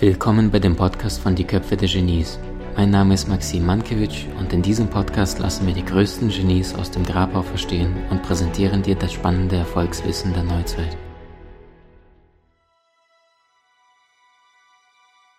Willkommen 0.00 0.50
bei 0.50 0.58
dem 0.58 0.76
Podcast 0.76 1.20
von 1.20 1.34
Die 1.34 1.44
Köpfe 1.44 1.76
der 1.76 1.86
Genies. 1.86 2.38
Mein 2.74 2.88
Name 2.88 3.12
ist 3.12 3.28
Maxim 3.28 3.66
Mankewitsch 3.66 4.24
und 4.38 4.50
in 4.50 4.62
diesem 4.62 4.88
Podcast 4.88 5.38
lassen 5.40 5.66
wir 5.66 5.74
die 5.74 5.84
größten 5.84 6.30
Genies 6.30 6.74
aus 6.74 6.90
dem 6.90 7.04
Grabau 7.04 7.42
verstehen 7.42 7.94
und 8.08 8.22
präsentieren 8.22 8.82
dir 8.82 8.94
das 8.94 9.12
spannende 9.12 9.56
Erfolgswissen 9.56 10.32
der 10.32 10.44
Neuzeit. 10.44 10.96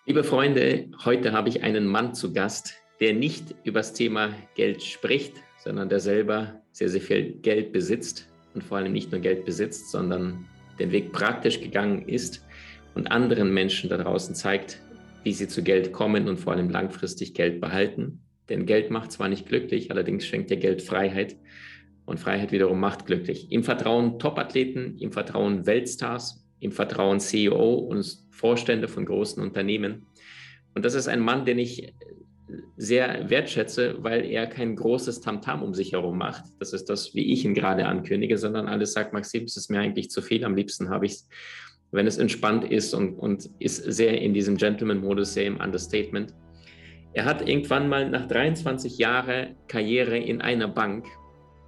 Liebe 0.06 0.22
Freunde, 0.22 0.90
heute 1.04 1.32
habe 1.32 1.48
ich 1.48 1.64
einen 1.64 1.84
Mann 1.84 2.14
zu 2.14 2.32
Gast, 2.32 2.74
der 3.00 3.14
nicht 3.14 3.56
über 3.64 3.80
das 3.80 3.94
Thema 3.94 4.32
Geld 4.54 4.80
spricht, 4.84 5.34
sondern 5.58 5.88
der 5.88 5.98
selber 5.98 6.62
sehr, 6.70 6.88
sehr 6.88 7.00
viel 7.00 7.32
Geld 7.42 7.72
besitzt 7.72 8.28
und 8.54 8.62
vor 8.62 8.76
allem 8.76 8.92
nicht 8.92 9.10
nur 9.10 9.20
Geld 9.20 9.44
besitzt, 9.44 9.90
sondern 9.90 10.46
den 10.78 10.92
Weg 10.92 11.10
praktisch 11.10 11.60
gegangen 11.60 12.08
ist 12.08 12.44
und 12.94 13.10
anderen 13.10 13.52
Menschen 13.52 13.88
da 13.90 13.96
draußen 13.96 14.34
zeigt, 14.34 14.80
wie 15.24 15.32
sie 15.32 15.48
zu 15.48 15.62
Geld 15.62 15.92
kommen 15.92 16.28
und 16.28 16.38
vor 16.38 16.52
allem 16.52 16.70
langfristig 16.70 17.34
Geld 17.34 17.60
behalten. 17.60 18.20
Denn 18.48 18.66
Geld 18.66 18.90
macht 18.90 19.12
zwar 19.12 19.28
nicht 19.28 19.46
glücklich, 19.46 19.90
allerdings 19.90 20.26
schenkt 20.26 20.50
dir 20.50 20.56
Geld 20.56 20.82
Freiheit 20.82 21.36
und 22.04 22.18
Freiheit 22.18 22.52
wiederum 22.52 22.80
macht 22.80 23.06
glücklich. 23.06 23.50
Im 23.50 23.62
Vertrauen 23.62 24.18
Topathleten, 24.18 24.98
im 24.98 25.12
Vertrauen 25.12 25.66
Weltstars, 25.66 26.44
im 26.58 26.72
Vertrauen 26.72 27.20
CEO 27.20 27.74
und 27.74 28.24
Vorstände 28.30 28.88
von 28.88 29.06
großen 29.06 29.42
Unternehmen. 29.42 30.06
Und 30.74 30.84
das 30.84 30.94
ist 30.94 31.08
ein 31.08 31.20
Mann, 31.20 31.44
den 31.44 31.58
ich 31.58 31.94
sehr 32.76 33.30
wertschätze, 33.30 33.96
weil 34.00 34.24
er 34.24 34.46
kein 34.46 34.76
großes 34.76 35.20
Tamtam 35.20 35.62
um 35.62 35.74
sich 35.74 35.92
herum 35.92 36.18
macht. 36.18 36.44
Das 36.58 36.72
ist 36.72 36.86
das, 36.86 37.14
wie 37.14 37.32
ich 37.32 37.44
ihn 37.44 37.54
gerade 37.54 37.86
ankündige, 37.86 38.36
sondern 38.36 38.68
alles 38.68 38.92
sagt, 38.92 39.12
Maxim, 39.12 39.44
es 39.44 39.56
ist 39.56 39.70
mir 39.70 39.80
eigentlich 39.80 40.10
zu 40.10 40.22
viel. 40.22 40.44
Am 40.44 40.54
liebsten 40.54 40.90
habe 40.90 41.06
ich 41.06 41.12
es 41.12 41.28
wenn 41.92 42.06
es 42.06 42.18
entspannt 42.18 42.64
ist 42.64 42.94
und, 42.94 43.18
und 43.18 43.48
ist 43.58 43.76
sehr 43.76 44.20
in 44.20 44.34
diesem 44.34 44.56
Gentleman-Modus, 44.56 45.34
sehr 45.34 45.46
im 45.46 45.58
Understatement. 45.60 46.34
Er 47.12 47.26
hat 47.26 47.46
irgendwann 47.46 47.88
mal 47.88 48.08
nach 48.08 48.26
23 48.26 48.96
Jahren 48.98 49.54
Karriere 49.68 50.16
in 50.16 50.40
einer 50.40 50.68
Bank, 50.68 51.06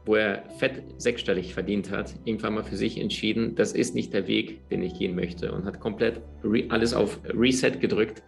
wo 0.07 0.17
er 0.17 0.45
fett 0.59 0.83
sechsstellig 0.99 1.53
verdient 1.53 1.91
hat, 1.91 2.15
irgendwann 2.25 2.55
mal 2.55 2.65
für 2.65 2.77
sich 2.77 2.99
entschieden, 2.99 3.55
das 3.55 3.73
ist 3.73 3.95
nicht 3.95 4.13
der 4.13 4.27
Weg, 4.27 4.69
den 4.71 4.83
ich 4.83 4.99
gehen 4.99 5.15
möchte 5.15 5.53
und 5.53 5.65
hat 5.65 5.81
komplett 5.81 6.21
alles 6.71 6.95
auf 6.95 7.21
Reset 7.25 7.73
gedrückt 7.81 8.23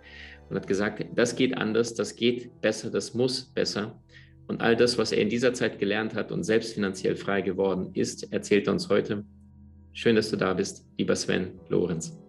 und 0.49 0.57
hat 0.57 0.67
gesagt, 0.67 1.05
das 1.15 1.35
geht 1.37 1.57
anders, 1.57 1.95
das 1.95 2.15
geht 2.17 2.61
besser, 2.61 2.91
das 2.91 3.15
muss 3.15 3.47
besser. 3.53 4.01
Und 4.47 4.61
all 4.61 4.77
das, 4.77 4.97
was 4.97 5.13
er 5.13 5.21
in 5.21 5.29
dieser 5.29 5.55
Zeit 5.55 5.79
gelernt 5.79 6.15
hat 6.15 6.31
und 6.31 6.45
selbst 6.45 6.75
finanziell 6.75 7.17
frei 7.17 7.41
geworden 7.41 7.91
ist, 7.95 8.33
erzählt 8.33 8.69
er 8.69 8.75
uns 8.75 8.89
heute. 8.89 9.25
Schön, 9.99 10.15
dass 10.15 10.31
du 10.31 10.37
da 10.37 10.53
bist, 10.53 10.85
lieber 10.99 11.17
Sven 11.17 11.53
Lorenz. 11.71 12.21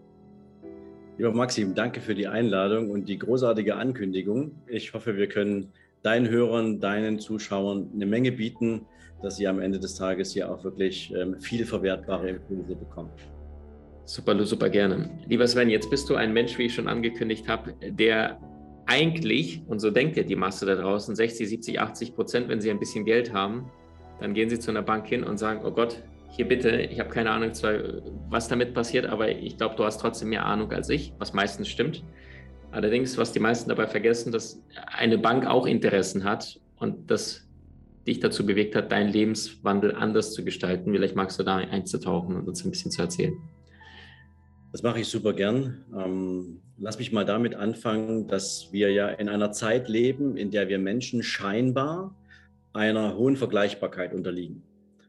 Lieber 1.18 1.34
Maxim, 1.34 1.76
danke 1.76 2.00
für 2.00 2.16
die 2.16 2.26
Einladung 2.26 2.90
und 2.90 3.10
die 3.10 3.20
großartige 3.20 3.76
Ankündigung. 3.76 4.56
Ich 4.68 4.94
hoffe, 4.94 5.18
wir 5.18 5.28
können 5.28 5.74
deinen 6.02 6.30
Hörern, 6.30 6.80
deinen 6.80 7.20
Zuschauern 7.20 7.90
eine 7.94 8.06
Menge 8.06 8.32
bieten, 8.32 8.86
dass 9.22 9.36
sie 9.36 9.50
am 9.50 9.60
Ende 9.60 9.82
des 9.82 9.96
Tages 9.96 10.32
hier 10.32 10.50
auch 10.50 10.64
wirklich 10.64 11.14
ähm, 11.14 11.42
viel 11.42 11.66
verwertbare 11.66 12.30
Impulse 12.30 12.74
bekommen. 12.74 13.10
Super, 14.06 14.42
super 14.46 14.70
gerne. 14.70 15.10
Lieber 15.28 15.46
Sven, 15.46 15.70
jetzt 15.70 15.90
bist 15.90 16.10
du 16.10 16.16
ein 16.16 16.32
Mensch, 16.32 16.58
wie 16.58 16.68
ich 16.68 16.74
schon 16.74 16.88
angekündigt 16.88 17.50
habe, 17.50 17.74
der 17.82 18.40
eigentlich, 18.86 19.62
und 19.68 19.80
so 19.80 19.92
denkt 19.92 20.16
ja 20.16 20.24
die 20.24 20.38
Masse 20.38 20.66
da 20.66 20.76
draußen, 20.76 21.18
60, 21.18 21.50
70, 21.50 21.82
80 21.82 22.16
Prozent, 22.16 22.48
wenn 22.48 22.62
sie 22.62 22.72
ein 22.72 22.80
bisschen 22.80 23.04
Geld 23.04 23.34
haben, 23.34 23.70
dann 24.22 24.34
gehen 24.34 24.50
sie 24.50 24.58
zu 24.58 24.72
einer 24.72 24.84
Bank 24.84 25.06
hin 25.06 25.26
und 25.26 25.38
sagen, 25.38 25.66
oh 25.66 25.72
Gott, 25.72 26.02
hier 26.30 26.48
bitte, 26.48 26.70
ich 26.70 27.00
habe 27.00 27.10
keine 27.10 27.32
Ahnung, 27.32 27.52
was 28.30 28.48
damit 28.48 28.74
passiert, 28.74 29.06
aber 29.06 29.30
ich 29.30 29.58
glaube, 29.58 29.76
du 29.76 29.84
hast 29.84 30.00
trotzdem 30.00 30.30
mehr 30.30 30.46
Ahnung 30.46 30.72
als 30.72 30.90
ich, 30.90 31.14
was 31.18 31.34
meistens 31.34 31.68
stimmt. 31.68 32.04
Allerdings, 32.72 33.18
was 33.18 33.32
die 33.32 33.40
meisten 33.40 33.70
dabei 33.70 33.88
vergessen, 33.88 34.32
dass 34.32 34.62
eine 34.88 35.18
Bank 35.18 35.46
auch 35.46 35.66
Interessen 35.66 36.24
hat 36.24 36.60
und 36.78 37.10
das 37.10 37.48
dich 38.06 38.20
dazu 38.20 38.46
bewegt 38.46 38.76
hat, 38.76 38.92
deinen 38.92 39.12
Lebenswandel 39.12 39.94
anders 39.96 40.34
zu 40.34 40.44
gestalten. 40.44 40.92
Vielleicht 40.92 41.16
magst 41.16 41.40
du 41.40 41.44
da 41.44 41.58
einzutauchen 41.58 42.36
und 42.36 42.48
uns 42.48 42.64
ein 42.64 42.72
bisschen 42.72 42.92
zu 42.92 43.02
erzählen. 43.02 43.36
Das 44.72 44.84
mache 44.84 45.00
ich 45.00 45.08
super 45.08 45.34
gern. 45.34 45.86
Ähm, 45.96 46.62
lass 46.78 47.00
mich 47.00 47.12
mal 47.12 47.26
damit 47.26 47.56
anfangen, 47.56 48.28
dass 48.28 48.72
wir 48.72 48.92
ja 48.92 49.10
in 49.10 49.30
einer 49.30 49.52
Zeit 49.52 49.90
leben, 49.90 50.38
in 50.38 50.52
der 50.52 50.68
wir 50.68 50.78
Menschen 50.78 51.24
scheinbar 51.24 52.16
einer 52.74 53.18
hohen 53.18 53.38
Vergleichbarkeit 53.38 54.14
unterliegen. 54.14 54.64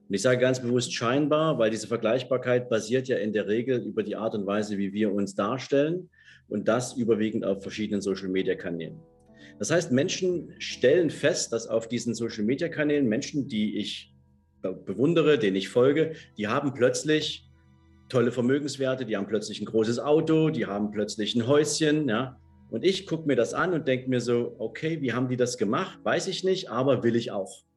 Und 0.09 0.15
ich 0.15 0.23
sage 0.23 0.41
ganz 0.41 0.61
bewusst 0.61 0.95
scheinbar, 0.95 1.59
weil 1.59 1.71
diese 1.71 1.87
Vergleichbarkeit 1.87 2.71
basiert 2.71 3.09
ja 3.09 3.19
in 3.19 3.35
der 3.35 3.47
Regel 3.47 3.83
über 3.85 4.03
die 4.03 4.17
Art 4.17 4.35
und 4.35 4.47
Weise, 4.47 4.79
wie 4.79 4.95
wir 4.95 5.13
uns 5.13 5.35
darstellen 5.35 6.09
und 6.49 6.67
das 6.67 6.95
überwiegend 6.97 7.45
auf 7.45 7.63
verschiedenen 7.63 8.01
Social-Media-Kanälen. 8.01 8.99
Das 9.59 9.71
heißt, 9.71 9.93
Menschen 9.93 10.55
stellen 10.59 11.11
fest, 11.11 11.53
dass 11.53 11.67
auf 11.67 11.89
diesen 11.89 12.15
Social-Media-Kanälen 12.15 13.07
Menschen, 13.07 13.49
die 13.49 13.77
ich 13.77 14.15
bewundere, 14.63 15.39
denen 15.39 15.57
ich 15.57 15.69
folge, 15.69 16.13
die 16.39 16.49
haben 16.49 16.73
plötzlich 16.73 17.47
tolle 18.09 18.33
Vermögenswerte, 18.33 19.05
die 19.05 19.15
haben 19.15 19.27
plötzlich 19.27 19.61
ein 19.61 19.67
großes 19.67 19.99
Auto, 19.99 20.49
die 20.49 20.65
haben 20.65 20.91
plötzlich 20.91 21.35
ein 21.35 21.47
Häuschen, 21.47 22.09
ja. 22.09 22.41
Und 22.71 22.85
ich 22.85 23.07
gucke 23.07 23.27
mir 23.27 23.37
das 23.37 23.53
an 23.53 23.75
und 23.75 23.87
denke 23.89 24.09
mir 24.09 24.21
so, 24.21 24.55
okay, 24.59 25.03
wie 25.03 25.13
haben 25.13 25.29
die 25.29 25.37
das 25.37 25.59
gemacht? 25.59 25.99
Weiß 26.03 26.29
ich 26.29 26.45
nicht, 26.45 26.71
aber 26.71 27.03
will 27.03 27.17
ich 27.17 27.31
auch. 27.31 27.68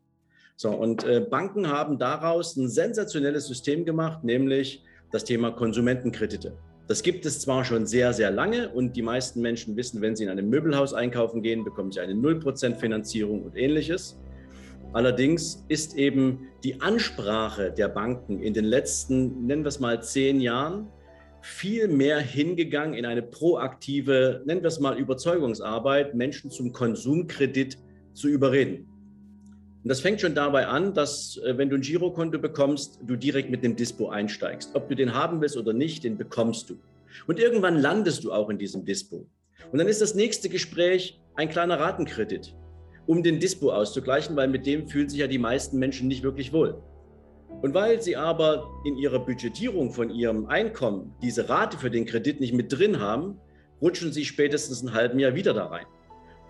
So, 0.56 0.69
und 0.69 1.03
äh, 1.03 1.22
Banken 1.22 1.67
haben 1.69 1.97
daraus 1.97 2.56
ein 2.56 2.67
sensationelles 2.67 3.47
System 3.47 3.85
gemacht, 3.85 4.23
nämlich 4.23 4.84
das 5.12 5.23
Thema 5.23 5.51
Konsumentenkredite. 5.51 6.53
Das 6.88 7.03
gibt 7.03 7.25
es 7.25 7.39
zwar 7.39 7.63
schon 7.63 7.85
sehr, 7.85 8.12
sehr 8.13 8.31
lange 8.31 8.69
und 8.69 8.95
die 8.95 9.01
meisten 9.01 9.41
Menschen 9.41 9.78
wissen, 9.78 10.01
wenn 10.01 10.16
sie 10.16 10.25
in 10.25 10.29
einem 10.29 10.50
Möbelhaus 10.50 10.94
einkaufen 10.94 11.41
gehen, 11.41 11.63
bekommen 11.63 11.91
sie 11.91 12.00
eine 12.00 12.13
0% 12.13 12.75
Finanzierung 12.75 13.44
und 13.44 13.56
ähnliches. 13.56 14.19
Allerdings 14.94 15.63
ist 15.69 15.95
eben 15.95 16.50
die 16.63 16.81
Ansprache 16.81 17.72
der 17.72 17.88
Banken 17.88 18.41
in 18.41 18.53
den 18.53 18.66
letzten, 18.66 19.45
nennen 19.45 19.63
wir 19.63 19.69
es 19.69 19.79
mal, 19.79 20.03
zehn 20.03 20.41
Jahren 20.41 20.88
viel 21.41 21.88
mehr 21.88 22.19
hingegangen 22.19 22.94
in 22.94 23.06
eine 23.06 23.23
proaktive, 23.23 24.41
nennen 24.45 24.62
wir 24.62 24.68
es 24.68 24.79
mal, 24.79 24.97
Überzeugungsarbeit, 24.97 26.13
Menschen 26.13 26.51
zum 26.51 26.73
Konsumkredit 26.73 27.78
zu 28.13 28.28
überreden. 28.28 28.91
Und 29.84 29.90
das 29.90 30.02
fängt 30.02 30.22
schon 30.22 30.36
dabei 30.36 30.68
an, 30.68 30.94
dass 30.94 31.38
äh, 31.38 31.58
wenn 31.58 31.69
du 31.69 31.75
ein 31.75 31.81
Girokonto 31.81 32.38
bekommst, 32.38 33.00
du 33.03 33.16
direkt 33.16 33.50
mit 33.50 33.64
dem 33.64 33.75
Dispo 33.75 34.09
einsteigst. 34.09 34.75
Ob 34.75 34.88
du 34.90 34.96
den 34.96 35.16
haben 35.16 35.42
willst 35.42 35.58
oder 35.58 35.74
nicht, 35.74 36.03
den 36.03 36.18
bekommst 36.18 36.69
du. 36.69 36.78
Und 37.28 37.40
irgendwann 37.40 37.78
landest 37.80 38.24
du 38.24 38.31
auch 38.31 38.50
in 38.50 38.58
diesem 38.58 38.86
Dispo. 38.86 39.28
Und 39.72 39.80
dann 39.80 39.88
ist 39.88 40.02
das 40.02 40.16
nächste 40.16 40.50
Gespräch 40.50 41.19
ein 41.36 41.50
kleiner 41.50 41.80
Ratenkredit, 41.80 42.56
um 43.08 43.24
den 43.24 43.40
Dispo 43.40 43.72
auszugleichen, 43.72 44.36
weil 44.36 44.47
mit 44.47 44.66
dem 44.66 44.88
fühlen 44.88 45.09
sich 45.09 45.19
ja 45.19 45.28
die 45.28 45.40
meisten 45.40 45.80
Menschen 45.80 46.08
nicht 46.08 46.24
wirklich 46.24 46.53
wohl. 46.53 46.81
Und 47.62 47.74
weil 47.74 48.02
sie 48.02 48.16
aber 48.16 48.69
in 48.86 48.98
ihrer 48.98 49.19
Budgetierung 49.19 49.92
von 49.92 50.09
ihrem 50.09 50.46
Einkommen 50.46 51.13
diese 51.22 51.50
Rate 51.50 51.78
für 51.78 51.92
den 51.92 52.06
Kredit 52.06 52.40
nicht 52.40 52.53
mit 52.53 52.72
drin 52.72 53.00
haben, 53.00 53.40
rutschen 53.81 54.13
sie 54.13 54.25
spätestens 54.25 54.84
ein 54.84 54.94
halben 54.94 55.19
Jahr 55.19 55.36
wieder 55.36 55.53
da 55.53 55.66
rein. 55.66 55.86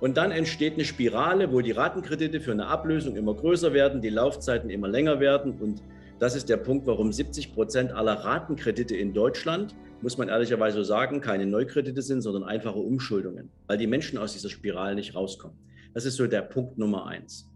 Und 0.01 0.17
dann 0.17 0.31
entsteht 0.31 0.73
eine 0.73 0.84
Spirale, 0.84 1.51
wo 1.51 1.62
die 1.62 1.72
Ratenkredite 1.72 2.41
für 2.41 2.51
eine 2.51 2.66
Ablösung 2.66 3.16
immer 3.16 3.35
größer 3.35 3.72
werden, 3.72 4.01
die 4.01 4.09
Laufzeiten 4.09 4.72
immer 4.72 4.88
länger 4.88 5.19
werden. 5.19 5.62
Und 5.62 5.84
das 6.17 6.35
ist 6.35 6.50
der 6.50 6.57
Punkt, 6.57 6.88
warum 6.88 7.13
70 7.13 7.53
Prozent 7.53 7.91
aller 7.91 8.13
Ratenkredite 8.13 8.95
in 8.95 9.13
Deutschland, 9.13 9.75
muss 10.01 10.17
man 10.17 10.28
ehrlicherweise 10.28 10.84
sagen, 10.84 11.22
keine 11.22 11.45
Neukredite 11.45 12.01
sind, 12.01 12.22
sondern 12.22 12.44
einfache 12.44 12.79
Umschuldungen, 12.79 13.51
weil 13.67 13.78
die 13.78 13.85
Menschen 13.85 14.17
aus 14.17 14.34
dieser 14.34 14.50
Spirale 14.50 14.95
nicht 14.95 15.13
rauskommen. 15.13 15.56
Das 15.94 16.06
ist 16.06 16.16
so 16.16 16.25
der 16.25 16.41
Punkt 16.41 16.79
Nummer 16.79 17.06
eins. 17.06 17.47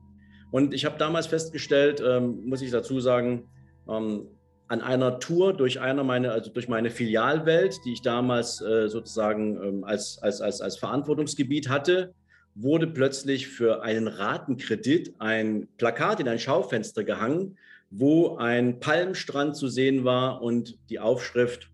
Und 0.51 0.71
ich 0.75 0.85
habe 0.85 0.99
damals 0.99 1.25
festgestellt, 1.25 2.01
ähm, 2.05 2.45
muss 2.45 2.61
ich 2.61 2.69
dazu 2.69 2.99
sagen, 2.99 3.49
ähm, 3.89 4.27
an 4.67 4.81
einer 4.81 5.19
Tour 5.19 5.53
durch 5.53 5.79
einer 5.79 6.03
meine, 6.03 6.31
also 6.31 6.51
durch 6.51 6.67
meine 6.67 6.91
Filialwelt, 6.91 7.79
die 7.85 7.93
ich 7.93 8.03
damals 8.03 8.61
äh, 8.61 8.87
sozusagen 8.87 9.61
ähm, 9.63 9.83
als, 9.83 10.19
als, 10.21 10.41
als, 10.41 10.61
als 10.61 10.77
Verantwortungsgebiet 10.77 11.69
hatte, 11.69 12.13
wurde 12.55 12.87
plötzlich 12.87 13.49
für 13.49 13.83
einen 13.83 14.07
Ratenkredit 14.07 15.15
ein 15.19 15.67
Plakat 15.77 16.21
in 16.21 16.29
ein 16.29 16.39
Schaufenster 16.39 17.03
gehangen, 17.03 17.57
wo 17.91 18.37
ein 18.37 18.79
Palmstrand 18.79 19.57
zu 19.57 19.67
sehen 19.67 20.05
war 20.05 20.41
und 20.41 20.77
die 20.89 20.99
Aufschrift, 20.99 21.69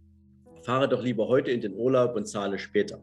fahre 0.63 0.89
doch 0.89 1.03
lieber 1.03 1.27
heute 1.27 1.51
in 1.51 1.61
den 1.61 1.75
Urlaub 1.75 2.15
und 2.15 2.27
zahle 2.27 2.57
später. 2.57 3.01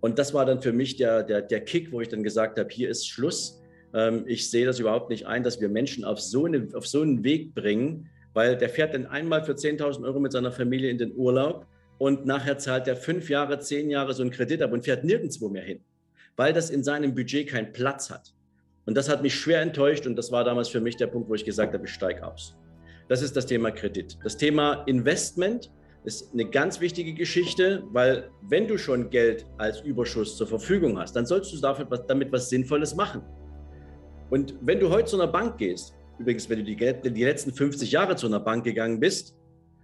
Und 0.00 0.18
das 0.20 0.32
war 0.32 0.46
dann 0.46 0.62
für 0.62 0.72
mich 0.72 0.96
der, 0.96 1.24
der, 1.24 1.42
der 1.42 1.60
Kick, 1.60 1.90
wo 1.90 2.00
ich 2.00 2.08
dann 2.08 2.22
gesagt 2.22 2.58
habe, 2.58 2.68
hier 2.70 2.88
ist 2.88 3.08
Schluss. 3.08 3.60
Ähm, 3.92 4.24
ich 4.26 4.48
sehe 4.48 4.64
das 4.64 4.78
überhaupt 4.78 5.10
nicht 5.10 5.26
ein, 5.26 5.42
dass 5.42 5.60
wir 5.60 5.68
Menschen 5.68 6.04
auf 6.04 6.20
so, 6.20 6.46
eine, 6.46 6.68
auf 6.74 6.86
so 6.86 7.02
einen 7.02 7.24
Weg 7.24 7.54
bringen, 7.54 8.08
weil 8.34 8.56
der 8.56 8.68
fährt 8.68 8.94
dann 8.94 9.06
einmal 9.06 9.44
für 9.44 9.52
10.000 9.52 10.04
Euro 10.04 10.20
mit 10.20 10.30
seiner 10.30 10.52
Familie 10.52 10.90
in 10.90 10.98
den 10.98 11.16
Urlaub 11.16 11.66
und 11.98 12.24
nachher 12.24 12.58
zahlt 12.58 12.86
er 12.86 12.96
fünf 12.96 13.28
Jahre, 13.28 13.58
zehn 13.58 13.90
Jahre 13.90 14.14
so 14.14 14.22
einen 14.22 14.30
Kredit 14.30 14.62
ab 14.62 14.72
und 14.72 14.84
fährt 14.84 15.02
nirgendwo 15.02 15.48
mehr 15.48 15.64
hin 15.64 15.80
weil 16.38 16.52
das 16.52 16.70
in 16.70 16.82
seinem 16.82 17.14
Budget 17.14 17.48
keinen 17.48 17.72
Platz 17.72 18.08
hat. 18.08 18.32
Und 18.86 18.96
das 18.96 19.10
hat 19.10 19.22
mich 19.22 19.34
schwer 19.34 19.60
enttäuscht 19.60 20.06
und 20.06 20.16
das 20.16 20.32
war 20.32 20.44
damals 20.44 20.68
für 20.68 20.80
mich 20.80 20.96
der 20.96 21.08
Punkt, 21.08 21.28
wo 21.28 21.34
ich 21.34 21.44
gesagt 21.44 21.74
habe, 21.74 21.84
ich 21.84 21.92
steige 21.92 22.26
aus. 22.26 22.56
Das 23.08 23.20
ist 23.20 23.36
das 23.36 23.44
Thema 23.44 23.70
Kredit. 23.70 24.16
Das 24.22 24.36
Thema 24.36 24.84
Investment 24.86 25.70
ist 26.04 26.32
eine 26.32 26.48
ganz 26.48 26.80
wichtige 26.80 27.12
Geschichte, 27.12 27.82
weil 27.90 28.30
wenn 28.42 28.68
du 28.68 28.78
schon 28.78 29.10
Geld 29.10 29.44
als 29.58 29.80
Überschuss 29.80 30.36
zur 30.36 30.46
Verfügung 30.46 30.98
hast, 30.98 31.16
dann 31.16 31.26
sollst 31.26 31.52
du 31.52 31.58
damit 32.06 32.32
was 32.32 32.48
Sinnvolles 32.48 32.94
machen. 32.94 33.20
Und 34.30 34.54
wenn 34.60 34.78
du 34.78 34.90
heute 34.90 35.06
zu 35.06 35.20
einer 35.20 35.30
Bank 35.30 35.58
gehst, 35.58 35.94
übrigens, 36.18 36.48
wenn 36.48 36.64
du 36.64 36.64
die, 36.64 36.76
die 36.76 37.24
letzten 37.24 37.52
50 37.52 37.90
Jahre 37.90 38.14
zu 38.14 38.26
einer 38.26 38.40
Bank 38.40 38.64
gegangen 38.64 39.00
bist 39.00 39.36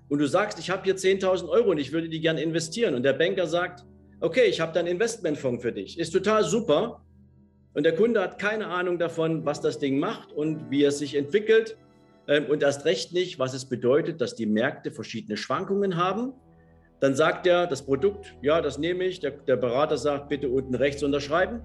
und 0.08 0.18
du 0.18 0.26
sagst, 0.26 0.58
ich 0.60 0.70
habe 0.70 0.84
hier 0.84 0.94
10.000 0.94 1.48
Euro 1.48 1.72
und 1.72 1.78
ich 1.78 1.92
würde 1.92 2.08
die 2.08 2.20
gerne 2.20 2.42
investieren 2.42 2.94
und 2.94 3.02
der 3.02 3.14
Banker 3.14 3.46
sagt, 3.46 3.84
okay, 4.24 4.44
ich 4.44 4.60
habe 4.60 4.72
da 4.72 4.80
einen 4.80 4.88
Investmentfonds 4.88 5.62
für 5.62 5.72
dich, 5.72 5.98
ist 5.98 6.10
total 6.10 6.44
super 6.44 7.04
und 7.74 7.84
der 7.84 7.94
Kunde 7.94 8.20
hat 8.20 8.38
keine 8.38 8.68
Ahnung 8.68 8.98
davon, 8.98 9.44
was 9.44 9.60
das 9.60 9.78
Ding 9.78 9.98
macht 9.98 10.32
und 10.32 10.70
wie 10.70 10.84
es 10.84 10.98
sich 10.98 11.14
entwickelt 11.14 11.76
ähm, 12.26 12.46
und 12.46 12.62
erst 12.62 12.86
recht 12.86 13.12
nicht, 13.12 13.38
was 13.38 13.52
es 13.52 13.66
bedeutet, 13.66 14.20
dass 14.20 14.34
die 14.34 14.46
Märkte 14.46 14.90
verschiedene 14.90 15.36
Schwankungen 15.36 15.96
haben. 15.96 16.32
Dann 17.00 17.14
sagt 17.14 17.46
er, 17.46 17.66
das 17.66 17.84
Produkt, 17.84 18.34
ja, 18.40 18.62
das 18.62 18.78
nehme 18.78 19.04
ich. 19.04 19.20
Der, 19.20 19.32
der 19.32 19.56
Berater 19.56 19.98
sagt, 19.98 20.30
bitte 20.30 20.48
unten 20.48 20.74
rechts 20.74 21.02
unterschreiben. 21.02 21.60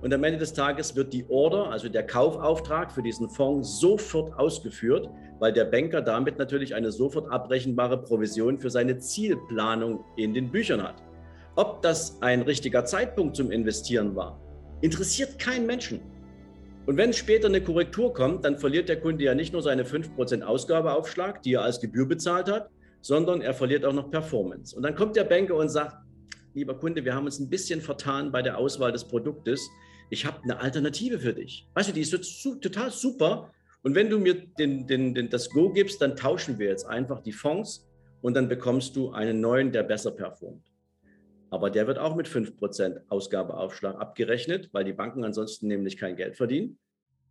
Und 0.00 0.14
am 0.14 0.24
Ende 0.24 0.38
des 0.38 0.54
Tages 0.54 0.94
wird 0.96 1.12
die 1.12 1.26
Order, 1.28 1.70
also 1.70 1.88
der 1.88 2.06
Kaufauftrag 2.06 2.92
für 2.92 3.02
diesen 3.02 3.28
Fonds, 3.28 3.80
sofort 3.80 4.32
ausgeführt, 4.38 5.10
weil 5.40 5.52
der 5.52 5.64
Banker 5.64 6.00
damit 6.00 6.38
natürlich 6.38 6.74
eine 6.74 6.92
sofort 6.92 7.30
abrechenbare 7.30 8.00
Provision 8.00 8.58
für 8.60 8.70
seine 8.70 8.98
Zielplanung 8.98 10.04
in 10.16 10.32
den 10.32 10.50
Büchern 10.50 10.82
hat. 10.82 11.02
Ob 11.58 11.82
das 11.82 12.22
ein 12.22 12.42
richtiger 12.42 12.84
Zeitpunkt 12.84 13.34
zum 13.34 13.50
Investieren 13.50 14.14
war, 14.14 14.40
interessiert 14.80 15.40
keinen 15.40 15.66
Menschen. 15.66 16.00
Und 16.86 16.96
wenn 16.96 17.12
später 17.12 17.48
eine 17.48 17.60
Korrektur 17.60 18.14
kommt, 18.14 18.44
dann 18.44 18.56
verliert 18.56 18.88
der 18.88 19.00
Kunde 19.00 19.24
ja 19.24 19.34
nicht 19.34 19.52
nur 19.52 19.60
seine 19.60 19.82
5% 19.82 20.42
Ausgabeaufschlag, 20.42 21.42
die 21.42 21.54
er 21.54 21.62
als 21.62 21.80
Gebühr 21.80 22.06
bezahlt 22.06 22.48
hat, 22.48 22.70
sondern 23.00 23.40
er 23.40 23.54
verliert 23.54 23.84
auch 23.84 23.92
noch 23.92 24.08
Performance. 24.08 24.76
Und 24.76 24.84
dann 24.84 24.94
kommt 24.94 25.16
der 25.16 25.24
Banker 25.24 25.56
und 25.56 25.68
sagt, 25.68 25.96
lieber 26.54 26.78
Kunde, 26.78 27.04
wir 27.04 27.12
haben 27.12 27.24
uns 27.24 27.40
ein 27.40 27.50
bisschen 27.50 27.80
vertan 27.80 28.30
bei 28.30 28.40
der 28.40 28.56
Auswahl 28.56 28.92
des 28.92 29.02
Produktes. 29.02 29.68
Ich 30.10 30.24
habe 30.24 30.40
eine 30.44 30.60
Alternative 30.60 31.18
für 31.18 31.34
dich. 31.34 31.66
Weißt 31.74 31.88
du, 31.88 31.92
die 31.92 32.02
ist 32.02 32.16
total 32.62 32.92
super. 32.92 33.50
Und 33.82 33.96
wenn 33.96 34.08
du 34.08 34.20
mir 34.20 34.34
den, 34.60 34.86
den, 34.86 35.12
den, 35.12 35.28
das 35.28 35.50
Go 35.50 35.72
gibst, 35.72 36.00
dann 36.02 36.14
tauschen 36.14 36.60
wir 36.60 36.68
jetzt 36.68 36.86
einfach 36.86 37.20
die 37.20 37.32
Fonds 37.32 37.84
und 38.22 38.34
dann 38.34 38.48
bekommst 38.48 38.94
du 38.94 39.10
einen 39.10 39.40
neuen, 39.40 39.72
der 39.72 39.82
besser 39.82 40.12
performt. 40.12 40.67
Aber 41.50 41.70
der 41.70 41.86
wird 41.86 41.98
auch 41.98 42.14
mit 42.14 42.28
5% 42.28 43.00
Ausgabeaufschlag 43.08 43.98
abgerechnet, 43.98 44.68
weil 44.72 44.84
die 44.84 44.92
Banken 44.92 45.24
ansonsten 45.24 45.66
nämlich 45.66 45.96
kein 45.96 46.16
Geld 46.16 46.36
verdienen. 46.36 46.78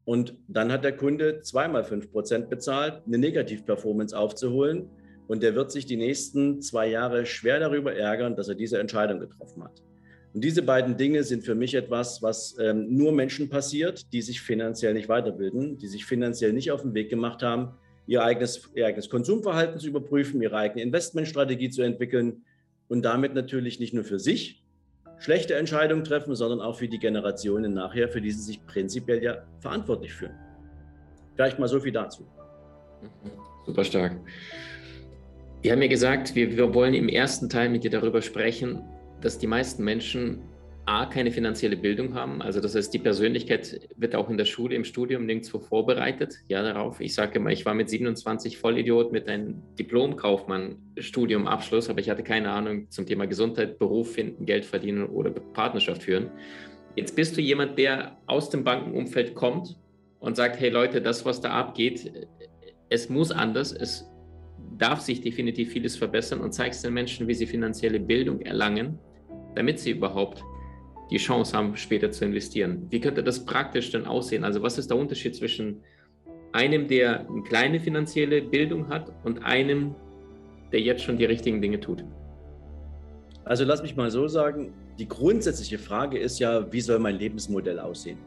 Und 0.06 0.36
dann 0.48 0.72
hat 0.72 0.84
der 0.84 0.96
Kunde 0.96 1.42
zweimal 1.42 1.84
5% 1.84 2.48
bezahlt, 2.48 3.04
eine 3.06 3.18
Negativperformance 3.18 4.18
aufzuholen. 4.18 4.90
Und 5.28 5.44
der 5.44 5.54
wird 5.54 5.72
sich 5.72 5.86
die 5.86 5.98
nächsten 5.98 6.62
zwei 6.62 6.88
Jahre 6.88 7.26
schwer 7.26 7.60
darüber 7.60 7.94
ärgern, 7.94 8.36
dass 8.36 8.48
er 8.48 8.56
diese 8.56 8.80
Entscheidung 8.80 9.20
getroffen 9.20 9.64
hat. 9.64 9.84
Und 10.34 10.44
diese 10.44 10.62
beiden 10.62 10.98
Dinge 10.98 11.24
sind 11.24 11.44
für 11.44 11.56
mich 11.56 11.74
etwas, 11.74 12.22
was 12.22 12.58
ähm, 12.60 12.96
nur 12.96 13.12
Menschen 13.12 13.50
passiert, 13.50 14.14
die 14.14 14.22
sich 14.22 14.42
finanziell 14.42 14.94
nicht 14.94 15.10
weiterbilden, 15.10 15.78
die 15.78 15.88
sich 15.88 16.06
finanziell 16.06 16.54
nicht 16.54 16.72
auf 16.72 16.84
den 16.84 16.94
Weg 16.94 17.10
gemacht 17.10 17.44
haben, 17.44 17.74
ihr 18.06 18.24
eigenes, 18.24 18.70
ihr 18.76 18.86
eigenes 18.86 19.10
Konsumverhalten 19.10 19.80
zu 19.80 19.88
überprüfen, 19.88 20.42
ihre 20.42 20.56
eigene 20.56 20.84
Investmentstrategie 20.84 21.70
zu 21.70 21.82
entwickeln, 21.82 22.46
und 22.90 23.04
damit 23.04 23.34
natürlich 23.34 23.80
nicht 23.80 23.94
nur 23.94 24.04
für 24.04 24.20
sich 24.20 24.64
schlechte 25.20 25.56
Entscheidungen 25.56 26.04
treffen, 26.04 26.36
sondern 26.36 26.62
auch 26.62 26.78
für 26.78 26.88
die 26.88 27.00
Generationen 27.00 27.74
nachher, 27.74 28.10
für 28.10 28.22
die 28.22 28.32
sie 28.32 28.42
sich 28.42 28.66
prinzipiell 28.66 29.24
ja 29.24 29.44
verantwortlich 29.60 30.14
fühlen. 30.14 30.36
Vielleicht 31.36 31.60
mal 31.60 31.68
so 31.68 31.80
viel 31.80 31.92
dazu. 31.92 32.24
Mhm. 33.02 33.32
Super 33.66 33.84
stark. 33.84 34.16
Wir 35.62 35.72
haben 35.72 35.82
ja 35.82 35.88
gesagt, 35.88 36.36
wir, 36.36 36.56
wir 36.56 36.74
wollen 36.74 36.94
im 36.94 37.10
ersten 37.10 37.50
Teil 37.50 37.70
mit 37.70 37.84
dir 37.84 37.92
darüber 37.92 38.22
sprechen, 38.22 38.84
dass 39.22 39.40
die 39.40 39.48
meisten 39.48 39.84
Menschen 39.84 40.42
A, 40.88 41.06
keine 41.06 41.32
finanzielle 41.32 41.76
Bildung 41.76 42.14
haben. 42.14 42.42
Also 42.42 42.62
das 42.62 42.74
heißt, 42.74 42.94
die 42.94 43.00
Persönlichkeit 43.00 43.90
wird 43.98 44.16
auch 44.16 44.30
in 44.30 44.38
der 44.38 44.46
Schule, 44.46 44.74
im 44.74 44.86
Studium 44.86 45.26
nirgendwo 45.26 45.60
vorbereitet. 45.60 46.36
Ja, 46.48 46.64
darauf. 46.64 47.02
Ich 47.02 47.14
sage 47.14 47.40
immer, 47.40 47.50
ich 47.50 47.66
war 47.66 47.74
mit 47.74 47.90
27 47.90 48.58
Vollidiot 48.58 49.12
mit 49.12 49.28
einem 49.28 49.62
Diplom-Kaufmann-Studium 49.78 51.46
Abschluss, 51.46 51.90
aber 51.90 52.00
ich 52.00 52.10
hatte 52.10 52.24
keine 52.24 52.52
Ahnung 52.52 52.90
zum 52.90 53.06
Thema 53.06 53.28
Gesundheit, 53.28 53.80
Beruf 53.80 54.14
finden, 54.14 54.46
Geld 54.46 54.64
verdienen 54.64 55.08
oder 55.08 55.30
Partnerschaft 55.32 56.04
führen. 56.04 56.32
Jetzt 56.96 57.18
bist 57.18 57.36
du 57.36 57.42
jemand, 57.42 57.78
der 57.78 58.18
aus 58.26 58.50
dem 58.50 58.64
Bankenumfeld 58.64 59.36
kommt 59.36 59.78
und 60.20 60.38
sagt, 60.38 60.58
hey 60.58 60.70
Leute, 60.70 61.02
das, 61.02 61.26
was 61.26 61.42
da 61.42 61.50
abgeht, 61.50 62.14
es 62.88 63.10
muss 63.10 63.32
anders, 63.32 63.74
es 63.74 64.10
darf 64.78 65.02
sich 65.02 65.20
definitiv 65.20 65.74
vieles 65.74 65.98
verbessern 65.98 66.40
und 66.40 66.54
zeigst 66.54 66.86
den 66.86 66.94
Menschen, 66.94 67.28
wie 67.28 67.34
sie 67.34 67.46
finanzielle 67.46 68.00
Bildung 68.00 68.40
erlangen, 68.40 68.98
damit 69.54 69.80
sie 69.80 69.92
überhaupt 69.92 70.46
die 71.10 71.18
Chance 71.18 71.56
haben, 71.56 71.76
später 71.78 72.12
zu 72.12 72.26
investieren. 72.26 72.88
Wie 72.90 73.00
könnte 73.00 73.24
das 73.24 73.46
praktisch 73.46 73.92
denn 73.92 74.06
aussehen? 74.06 74.44
Also 74.44 74.62
was 74.62 74.78
ist 74.78 74.90
der 74.90 74.98
Unterschied 74.98 75.36
zwischen 75.36 75.82
einem, 76.52 76.88
der 76.88 77.28
eine 77.30 77.44
kleine 77.44 77.80
finanzielle 77.80 78.42
Bildung 78.42 78.90
hat 78.90 79.12
und 79.24 79.44
einem, 79.44 79.96
der 80.72 80.82
jetzt 80.82 81.04
schon 81.04 81.18
die 81.18 81.26
richtigen 81.26 81.62
Dinge 81.62 81.80
tut? 81.80 82.04
Also 83.46 83.64
lass 83.64 83.82
mich 83.82 83.96
mal 83.96 84.12
so 84.12 84.28
sagen, 84.28 84.74
die 85.00 85.08
grundsätzliche 85.08 85.78
Frage 85.78 86.18
ist 86.18 86.40
ja, 86.40 86.72
wie 86.72 86.82
soll 86.82 87.00
mein 87.00 87.16
Lebensmodell 87.16 87.80
aussehen? 87.80 88.18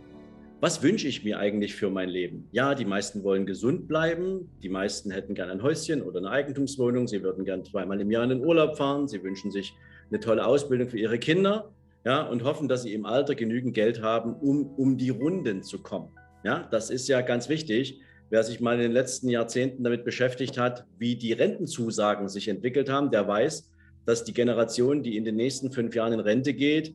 Was 0.61 0.83
wünsche 0.83 1.09
ich 1.09 1.25
mir 1.25 1.39
eigentlich 1.39 1.75
für 1.75 1.91
mein 1.91 2.09
Leben? 2.09 2.47
Ja, 2.53 2.75
die 2.75 2.85
meisten 2.85 3.25
wollen 3.25 3.47
gesund 3.47 3.89
bleiben, 3.89 4.51
die 4.63 4.69
meisten 4.69 5.11
hätten 5.11 5.35
gerne 5.35 5.53
ein 5.53 5.63
Häuschen 5.63 6.03
oder 6.03 6.19
eine 6.19 6.31
Eigentumswohnung, 6.31 7.09
sie 7.09 7.23
würden 7.23 7.45
gerne 7.45 7.63
zweimal 7.63 8.01
im 8.01 8.11
Jahr 8.11 8.25
in 8.25 8.31
den 8.31 8.45
Urlaub 8.45 8.77
fahren, 8.77 9.09
sie 9.09 9.23
wünschen 9.23 9.51
sich 9.51 9.75
eine 10.11 10.21
tolle 10.21 10.45
Ausbildung 10.45 10.89
für 10.89 10.99
ihre 10.99 11.19
Kinder 11.19 11.73
ja, 12.05 12.23
und 12.23 12.45
hoffen, 12.45 12.69
dass 12.69 12.83
sie 12.83 12.95
im 12.95 13.07
Alter 13.07 13.35
genügend 13.35 13.75
Geld 13.75 14.03
haben, 14.03 14.35
um, 14.35 14.67
um 14.77 14.97
die 14.97 15.11
Runden 15.11 15.63
zu 15.63 15.83
kommen. 15.83 16.09
Ja, 16.45 16.67
das 16.71 16.91
ist 16.91 17.09
ja 17.09 17.21
ganz 17.21 17.49
wichtig. 17.49 18.01
Wer 18.31 18.43
sich 18.45 18.61
mal 18.61 18.77
in 18.77 18.81
den 18.81 18.93
letzten 18.93 19.29
Jahrzehnten 19.29 19.83
damit 19.85 20.05
beschäftigt 20.05 20.57
hat, 20.57 20.87
wie 20.99 21.17
die 21.17 21.33
Rentenzusagen 21.33 22.29
sich 22.29 22.49
entwickelt 22.49 22.89
haben, 22.89 23.11
der 23.11 23.27
weiß, 23.27 23.71
dass 24.07 24.25
die 24.25 24.33
Generation, 24.33 25.03
die 25.03 25.17
in 25.17 25.25
den 25.25 25.37
nächsten 25.37 25.73
fünf 25.73 25.95
Jahren 25.95 26.13
in 26.13 26.21
Rente 26.21 26.55
geht, 26.55 26.95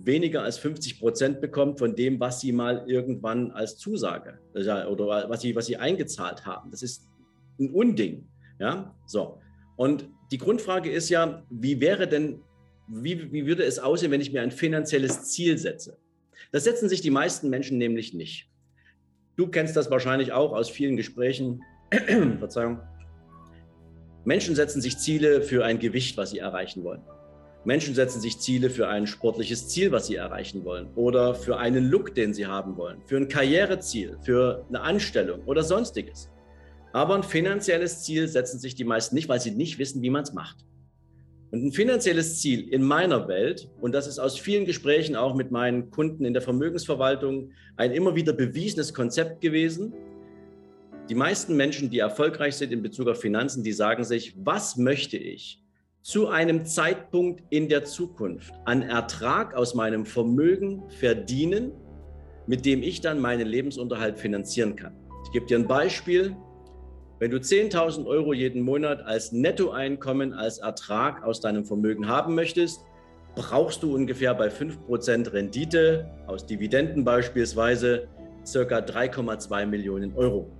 weniger 0.00 0.42
als 0.42 0.58
50 0.58 1.00
Prozent 1.00 1.40
bekommt 1.40 1.78
von 1.78 1.96
dem, 1.96 2.20
was 2.20 2.40
sie 2.40 2.52
mal 2.52 2.84
irgendwann 2.86 3.50
als 3.52 3.78
Zusage 3.78 4.38
oder 4.54 5.28
was 5.28 5.40
sie, 5.40 5.56
was 5.56 5.66
sie 5.66 5.76
eingezahlt 5.76 6.44
haben. 6.44 6.70
Das 6.70 6.82
ist 6.82 7.08
ein 7.58 7.70
Unding. 7.70 8.28
Ja, 8.58 8.94
so. 9.06 9.38
Und 9.76 10.08
die 10.30 10.38
Grundfrage 10.38 10.90
ist 10.90 11.08
ja, 11.08 11.42
wie 11.50 11.80
wäre 11.80 12.06
denn 12.06 12.40
wie, 12.88 13.32
wie 13.32 13.46
würde 13.46 13.64
es 13.64 13.78
aussehen, 13.78 14.10
wenn 14.10 14.20
ich 14.20 14.32
mir 14.32 14.42
ein 14.42 14.50
finanzielles 14.50 15.24
Ziel 15.24 15.58
setze? 15.58 15.98
Das 16.52 16.64
setzen 16.64 16.88
sich 16.88 17.00
die 17.00 17.10
meisten 17.10 17.50
Menschen 17.50 17.78
nämlich 17.78 18.14
nicht. 18.14 18.48
Du 19.36 19.48
kennst 19.48 19.76
das 19.76 19.90
wahrscheinlich 19.90 20.32
auch 20.32 20.52
aus 20.52 20.70
vielen 20.70 20.96
Gesprächen. 20.96 21.62
Verzeihung. 22.38 22.80
Menschen 24.24 24.54
setzen 24.54 24.80
sich 24.80 24.98
Ziele 24.98 25.42
für 25.42 25.64
ein 25.64 25.78
Gewicht, 25.78 26.16
was 26.16 26.30
sie 26.30 26.38
erreichen 26.38 26.84
wollen. 26.84 27.02
Menschen 27.64 27.94
setzen 27.94 28.20
sich 28.20 28.38
Ziele 28.38 28.68
für 28.68 28.88
ein 28.88 29.06
sportliches 29.06 29.68
Ziel, 29.68 29.90
was 29.90 30.06
sie 30.06 30.16
erreichen 30.16 30.64
wollen. 30.64 30.88
Oder 30.94 31.34
für 31.34 31.56
einen 31.56 31.90
Look, 31.90 32.14
den 32.14 32.34
sie 32.34 32.46
haben 32.46 32.76
wollen. 32.76 33.02
Für 33.06 33.16
ein 33.16 33.28
Karriereziel, 33.28 34.18
für 34.22 34.64
eine 34.68 34.82
Anstellung 34.82 35.42
oder 35.44 35.62
sonstiges. 35.62 36.30
Aber 36.92 37.14
ein 37.14 37.22
finanzielles 37.22 38.02
Ziel 38.02 38.28
setzen 38.28 38.58
sich 38.58 38.74
die 38.74 38.84
meisten 38.84 39.14
nicht, 39.14 39.28
weil 39.28 39.40
sie 39.40 39.50
nicht 39.50 39.78
wissen, 39.78 40.02
wie 40.02 40.10
man 40.10 40.22
es 40.22 40.32
macht. 40.32 40.64
Und 41.54 41.66
ein 41.66 41.70
finanzielles 41.70 42.40
Ziel 42.40 42.68
in 42.68 42.82
meiner 42.82 43.28
Welt, 43.28 43.70
und 43.80 43.94
das 43.94 44.08
ist 44.08 44.18
aus 44.18 44.36
vielen 44.36 44.64
Gesprächen 44.64 45.14
auch 45.14 45.36
mit 45.36 45.52
meinen 45.52 45.88
Kunden 45.88 46.24
in 46.24 46.32
der 46.32 46.42
Vermögensverwaltung 46.42 47.52
ein 47.76 47.92
immer 47.92 48.16
wieder 48.16 48.32
bewiesenes 48.32 48.92
Konzept 48.92 49.40
gewesen. 49.40 49.94
Die 51.08 51.14
meisten 51.14 51.54
Menschen, 51.54 51.90
die 51.90 52.00
erfolgreich 52.00 52.56
sind 52.56 52.72
in 52.72 52.82
Bezug 52.82 53.06
auf 53.06 53.20
Finanzen, 53.20 53.62
die 53.62 53.70
sagen 53.70 54.02
sich, 54.02 54.34
was 54.36 54.76
möchte 54.76 55.16
ich 55.16 55.62
zu 56.02 56.26
einem 56.26 56.66
Zeitpunkt 56.66 57.44
in 57.50 57.68
der 57.68 57.84
Zukunft 57.84 58.52
an 58.64 58.82
Ertrag 58.82 59.54
aus 59.54 59.76
meinem 59.76 60.06
Vermögen 60.06 60.82
verdienen, 60.98 61.70
mit 62.48 62.66
dem 62.66 62.82
ich 62.82 63.00
dann 63.00 63.20
meinen 63.20 63.46
Lebensunterhalt 63.46 64.18
finanzieren 64.18 64.74
kann. 64.74 64.96
Ich 65.24 65.30
gebe 65.30 65.46
dir 65.46 65.60
ein 65.60 65.68
Beispiel. 65.68 66.36
Wenn 67.24 67.30
du 67.30 67.38
10.000 67.38 68.04
Euro 68.04 68.34
jeden 68.34 68.60
Monat 68.60 69.00
als 69.00 69.32
Nettoeinkommen, 69.32 70.34
als 70.34 70.58
Ertrag 70.58 71.24
aus 71.24 71.40
deinem 71.40 71.64
Vermögen 71.64 72.06
haben 72.06 72.34
möchtest, 72.34 72.84
brauchst 73.34 73.82
du 73.82 73.94
ungefähr 73.94 74.34
bei 74.34 74.48
5% 74.48 75.32
Rendite 75.32 76.10
aus 76.26 76.44
Dividenden 76.44 77.02
beispielsweise 77.02 78.08
circa 78.44 78.80
3,2 78.80 79.64
Millionen 79.64 80.14
Euro. 80.16 80.50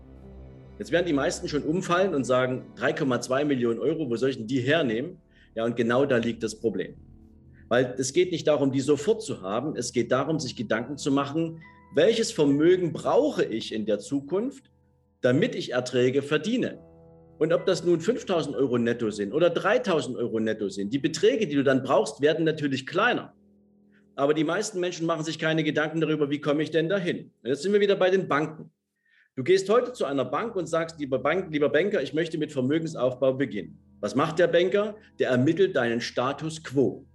Jetzt 0.78 0.90
werden 0.90 1.04
die 1.04 1.12
meisten 1.12 1.49
schon 1.49 1.64
umfallen 1.64 2.14
und 2.14 2.25
sagen, 2.25 2.64
3,2 2.78 3.44
Millionen 3.44 3.78
Euro, 3.78 4.09
wo 4.09 4.16
soll 4.16 4.30
ich 4.30 4.38
denn 4.38 4.47
die 4.47 4.61
hernehmen? 4.61 5.18
Ja, 5.54 5.66
und 5.66 5.76
genau 5.76 6.06
da 6.06 6.16
liegt 6.16 6.42
das 6.42 6.59
Problem. 6.59 6.94
Weil 7.68 7.94
es 7.99 8.14
geht 8.14 8.33
nicht 8.33 8.49
darum, 8.49 8.73
die 8.73 8.80
sofort 8.80 9.21
zu 9.21 9.42
haben, 9.42 9.76
es 9.76 9.92
geht 9.92 10.11
darum, 10.11 10.40
sich 10.40 10.56
Gedanken 10.56 10.97
zu 10.97 11.12
machen, 11.12 11.61
welches 11.94 12.33
Vermögen 12.33 12.94
brauche 12.94 13.44
ich 13.44 13.75
in 13.75 13.85
der 13.85 13.99
Zukunft, 13.99 14.71
damit 15.25 15.54
ich 15.54 15.73
Erträge 15.73 16.21
verdiene. 16.21 16.78
Und 17.38 17.54
ob 17.54 17.64
das 17.64 17.83
nun 17.83 17.99
5000 17.99 18.54
Euro 18.57 18.76
netto 18.76 19.11
sind 19.11 19.33
oder 19.33 19.49
3000 19.49 20.19
Euro 20.19 20.38
netto 20.38 20.69
sind, 20.69 20.93
die 20.93 20.99
Beträge, 20.99 21.47
die 21.47 21.57
du 21.57 21.64
dann 21.64 21.83
brauchst, 21.83 22.21
werden 22.21 22.45
natürlich 22.45 22.87
kleiner. 22.87 23.35
Aber 24.16 24.35
die 24.35 24.45
meisten 24.45 24.81
Menschen 24.81 25.07
machen 25.07 25.25
sich 25.25 25.38
keine 25.38 25.64
Gedanken 25.64 26.02
darüber, 26.02 26.28
wie 26.28 26.40
komme 26.40 26.62
ich 26.62 26.71
denn 26.71 26.90
dahin. 26.90 27.33
Und 27.43 27.49
jetzt 27.49 27.62
sind 27.62 27.73
wir 27.73 27.81
wieder 27.81 27.97
bei 27.97 28.11
den 28.11 28.28
Banken. 28.28 28.71
Du 29.35 29.43
gehst 29.43 29.69
heute 29.71 29.95
zu 29.95 30.04
einer 30.04 30.26
Bank 30.26 30.54
und 30.57 30.66
sagst, 30.66 31.00
lieber, 31.00 31.19
Bank, 31.19 31.50
lieber 31.50 31.71
Banker, 31.71 32.02
ich 32.02 32.12
möchte 32.12 32.37
mit 32.37 32.52
Vermögensaufbau 32.52 33.33
beginnen. 33.33 33.78
Was 34.00 34.14
macht 34.14 34.38
der 34.38 34.47
Banker? 34.47 34.95
Der 35.19 35.31
ermittelt 35.31 35.75
deinen 35.75 36.02
Status 36.02 36.62
quo. 36.62 37.07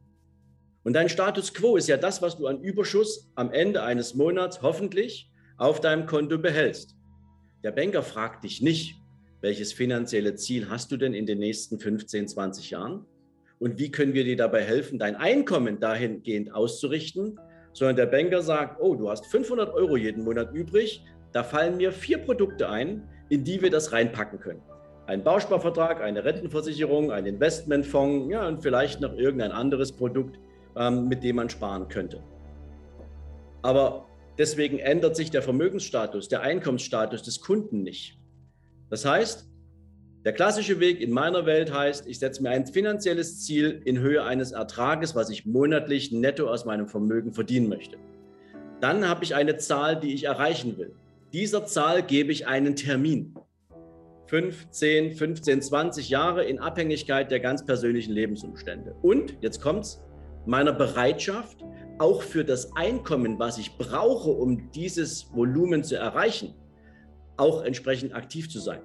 Und 0.84 0.94
dein 0.94 1.10
Status 1.10 1.54
quo 1.54 1.78
ist 1.78 1.88
ja 1.88 1.98
das, 1.98 2.24
was 2.24 2.38
du 2.38 2.48
an 2.48 2.62
Überschuss 2.62 3.32
am 3.36 3.52
Ende 3.52 3.84
eines 3.84 4.16
Monats 4.16 4.64
hoffentlich 4.64 5.32
auf 5.58 5.80
deinem 5.80 6.08
Konto 6.08 6.40
behältst. 6.40 6.99
Der 7.62 7.72
Banker 7.72 8.04
fragt 8.04 8.46
dich 8.46 8.62
nicht, 8.62 9.02
welches 9.42 9.74
finanzielle 9.74 10.36
Ziel 10.36 10.70
hast 10.70 10.92
du 10.94 10.98
denn 10.98 11.14
in 11.14 11.26
den 11.26 11.40
nächsten 11.40 11.78
15, 11.78 12.30
20 12.30 12.70
Jahren? 12.70 13.06
Und 13.60 13.78
wie 13.78 13.92
können 13.92 14.14
wir 14.14 14.24
dir 14.24 14.38
dabei 14.38 14.64
helfen, 14.64 14.98
dein 14.98 15.18
Einkommen 15.18 15.80
dahingehend 15.80 16.54
auszurichten? 16.54 17.38
Sondern 17.74 17.98
der 17.98 18.06
Banker 18.06 18.42
sagt, 18.42 18.80
oh, 18.80 18.96
du 18.96 19.10
hast 19.10 19.26
500 19.26 19.74
Euro 19.74 19.98
jeden 19.98 20.24
Monat 20.24 20.54
übrig, 20.54 21.04
da 21.34 21.44
fallen 21.44 21.76
mir 21.76 21.92
vier 21.92 22.20
Produkte 22.20 22.70
ein, 22.70 23.08
in 23.28 23.44
die 23.44 23.62
wir 23.62 23.70
das 23.70 23.92
reinpacken 23.92 24.40
können. 24.40 24.62
Ein 25.06 25.24
Bausparvertrag, 25.24 26.02
eine 26.02 26.24
Rentenversicherung, 26.24 27.12
ein 27.12 27.26
Investmentfonds 27.26 28.32
ja, 28.32 28.48
und 28.48 28.62
vielleicht 28.62 29.02
noch 29.02 29.14
irgendein 29.14 29.52
anderes 29.52 29.92
Produkt, 29.92 30.40
ähm, 30.78 31.10
mit 31.10 31.24
dem 31.24 31.36
man 31.36 31.50
sparen 31.50 31.90
könnte. 31.90 32.24
Aber 33.62 34.09
deswegen 34.40 34.80
ändert 34.80 35.16
sich 35.16 35.30
der 35.30 35.44
Vermögensstatus, 35.44 36.30
der 36.30 36.42
Einkommensstatus 36.42 37.22
des 37.22 37.42
Kunden 37.42 37.84
nicht. 37.84 38.18
Das 38.90 39.06
heißt, 39.06 39.48
der 40.26 40.34
klassische 40.34 40.80
Weg 40.80 41.00
in 41.02 41.12
meiner 41.12 41.46
Welt 41.46 41.74
heißt, 41.74 42.08
ich 42.08 42.20
setze 42.20 42.42
mir 42.42 42.50
ein 42.50 42.66
finanzielles 42.66 43.46
Ziel 43.46 43.82
in 43.86 44.00
Höhe 44.00 44.24
eines 44.24 44.52
Ertrages, 44.52 45.16
was 45.16 45.30
ich 45.30 45.46
monatlich 45.46 46.12
netto 46.12 46.50
aus 46.50 46.66
meinem 46.66 46.88
Vermögen 46.88 47.34
verdienen 47.34 47.70
möchte. 47.70 47.98
Dann 48.82 49.08
habe 49.08 49.24
ich 49.24 49.36
eine 49.36 49.58
Zahl, 49.58 50.00
die 50.00 50.14
ich 50.14 50.24
erreichen 50.24 50.78
will. 50.78 50.96
Dieser 51.32 51.66
Zahl 51.66 52.02
gebe 52.02 52.32
ich 52.32 52.48
einen 52.48 52.76
Termin. 52.76 53.36
5, 54.28 54.70
10, 54.70 55.12
15, 55.14 55.62
20 55.62 56.10
Jahre 56.10 56.46
in 56.46 56.60
Abhängigkeit 56.60 57.32
der 57.32 57.40
ganz 57.40 57.66
persönlichen 57.66 58.14
Lebensumstände. 58.14 58.96
Und, 59.02 59.38
jetzt 59.42 59.62
kommt's, 59.62 60.02
meiner 60.46 60.72
Bereitschaft, 60.72 61.64
auch 62.00 62.22
für 62.22 62.44
das 62.44 62.76
Einkommen, 62.76 63.38
was 63.38 63.58
ich 63.58 63.78
brauche, 63.78 64.32
um 64.32 64.72
dieses 64.72 65.34
Volumen 65.34 65.84
zu 65.84 65.96
erreichen, 65.96 66.56
auch 67.38 67.64
entsprechend 67.64 68.16
aktiv 68.16 68.50
zu 68.50 68.60
sein. 68.60 68.82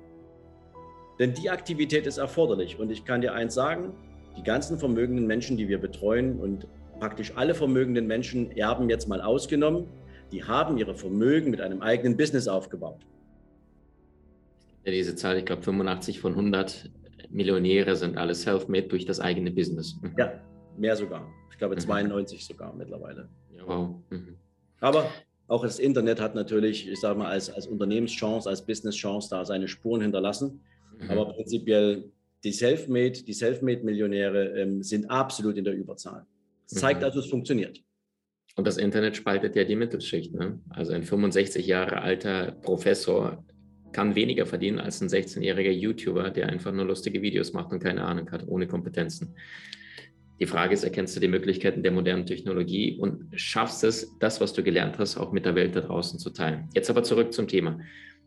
Denn 1.19 1.33
die 1.33 1.49
Aktivität 1.49 2.07
ist 2.07 2.19
erforderlich. 2.19 2.79
Und 2.79 2.91
ich 2.91 3.05
kann 3.05 3.21
dir 3.21 3.33
eins 3.33 3.55
sagen, 3.55 3.95
die 4.37 4.43
ganzen 4.43 4.79
vermögenden 4.79 5.27
Menschen, 5.27 5.57
die 5.57 5.69
wir 5.69 5.79
betreuen 5.79 6.41
und 6.41 6.67
praktisch 6.99 7.33
alle 7.37 7.55
vermögenden 7.55 8.07
Menschen, 8.07 8.51
Erben 8.51 8.91
jetzt 8.91 9.09
mal 9.09 9.21
ausgenommen, 9.21 9.87
die 10.33 10.43
haben 10.43 10.77
ihre 10.79 10.95
Vermögen 10.95 11.51
mit 11.51 11.61
einem 11.61 11.83
eigenen 11.83 12.17
Business 12.17 12.49
aufgebaut. 12.49 13.01
Ja, 14.85 14.93
diese 14.93 15.15
Zahl, 15.15 15.39
ich 15.39 15.45
glaube 15.45 15.63
85 15.63 16.21
von 16.21 16.33
100 16.33 16.91
Millionäre 17.31 17.97
sind 17.97 18.19
alle 18.19 18.35
self-made 18.35 18.89
durch 18.89 19.07
das 19.07 19.21
eigene 19.21 19.51
Business. 19.51 19.97
Mhm. 20.03 20.15
Ja, 20.19 20.33
mehr 20.79 20.97
sogar. 20.97 21.27
Ich 21.51 21.59
glaube 21.59 21.77
92 21.77 22.41
mhm. 22.41 22.53
sogar 22.53 22.75
mittlerweile. 22.75 23.29
Ja, 23.57 23.67
wow. 23.67 23.97
Mhm. 24.11 24.37
Aber 24.81 25.11
auch 25.47 25.63
das 25.63 25.79
Internet 25.79 26.21
hat 26.21 26.35
natürlich, 26.35 26.89
ich 26.89 27.01
sage 27.01 27.19
mal, 27.19 27.29
als, 27.29 27.51
als 27.51 27.67
Unternehmenschance, 27.67 28.49
als 28.49 28.65
Businesschance 28.65 29.29
da 29.31 29.45
seine 29.45 29.69
Spuren 29.69 30.01
hinterlassen. 30.01 30.61
Mhm. 30.99 31.11
Aber 31.11 31.33
prinzipiell 31.33 32.11
die 32.45 32.53
Selfmade, 32.53 33.23
die 33.23 33.33
Selfmade-Millionäre 33.33 34.61
ähm, 34.61 34.83
sind 34.83 35.11
absolut 35.11 35.57
in 35.57 35.65
der 35.65 35.75
Überzahl. 35.75 36.27
Das 36.69 36.81
zeigt 36.81 37.01
mhm. 37.01 37.07
also, 37.07 37.21
es 37.21 37.27
funktioniert. 37.27 37.83
Und 38.57 38.67
das 38.67 38.77
Internet 38.77 39.17
spaltet 39.17 39.57
ja 39.57 39.65
die 39.65 39.77
Mittelschicht. 39.77 40.33
Ne? 40.35 40.61
Also 40.71 40.93
ein 40.93 41.03
65 41.03 41.67
Jahre 41.67 42.03
alter 42.03 42.53
Professor 42.53 43.45
kann 43.93 44.15
weniger 44.15 44.47
verdienen 44.47 44.79
als 44.79 45.01
ein 45.01 45.09
16-jähriger 45.09 45.71
YouTuber, 45.71 46.31
der 46.31 46.49
einfach 46.49 46.73
nur 46.73 46.85
lustige 46.85 47.23
Videos 47.23 47.53
macht 47.53 47.73
und 47.73 47.81
keine 47.81 48.05
Ahnung 48.05 48.31
hat, 48.31 48.47
ohne 48.47 48.67
Kompetenzen. 48.67 49.35
Die 50.41 50.47
Frage 50.47 50.75
ist, 50.75 50.83
erkennst 50.83 51.15
du 51.15 51.21
die 51.21 51.29
Möglichkeiten 51.29 51.83
der 51.83 51.93
modernen 51.93 52.27
Technologie 52.27 52.99
und 52.99 53.29
schaffst 53.37 53.85
es, 53.85 54.11
das, 54.19 54.41
was 54.41 54.53
du 54.53 54.63
gelernt 54.63 54.99
hast, 54.99 55.17
auch 55.17 55.33
mit 55.33 55.45
der 55.45 55.55
Welt 55.55 55.77
da 55.77 55.81
draußen 55.81 56.19
zu 56.19 56.31
teilen? 56.31 56.69
Jetzt 56.75 56.91
aber 56.91 57.03
zurück 57.05 57.33
zum 57.33 57.47
Thema. 57.47 57.79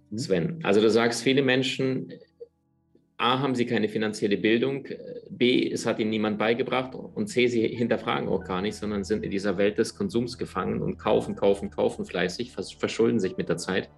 Mhm. 0.10 0.18
Sven, 0.18 0.60
also 0.64 0.80
du 0.80 0.90
sagst, 0.90 1.24
viele 1.24 1.42
Menschen 1.42 2.14
A, 3.20 3.40
haben 3.40 3.56
sie 3.56 3.66
keine 3.66 3.90
finanzielle 3.90 4.38
Bildung, 4.38 4.88
B, 5.32 5.72
es 5.72 5.88
hat 5.88 5.98
ihnen 5.98 6.12
niemand 6.12 6.38
beigebracht 6.38 6.94
und 6.94 7.28
C, 7.28 7.48
sie 7.48 7.68
hinterfragen 7.68 8.30
auch 8.30 8.44
gar 8.44 8.62
nicht, 8.62 8.76
sondern 8.76 9.04
sind 9.04 9.24
in 9.24 9.32
dieser 9.32 9.58
Welt 9.58 9.80
des 9.80 9.96
Konsums 9.96 10.38
gefangen 10.38 10.84
und 10.84 11.00
kaufen, 11.00 11.36
kaufen, 11.36 11.72
kaufen 11.72 12.06
fleißig, 12.06 12.52
verschulden 12.52 13.20
sich 13.20 13.36
mit 13.36 13.50
der 13.50 13.58
Zeit 13.58 13.90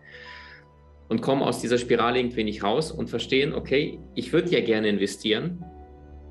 und 1.10 1.22
kommen 1.22 1.42
aus 1.42 1.60
dieser 1.60 1.78
Spirale 1.78 2.20
irgendwie 2.20 2.46
nicht 2.46 2.64
raus 2.64 2.94
und 2.94 3.10
verstehen, 3.10 3.54
okay, 3.54 4.00
ich 4.16 4.32
würde 4.32 4.52
ja 4.52 4.62
gerne 4.62 4.88
investieren, 4.88 5.66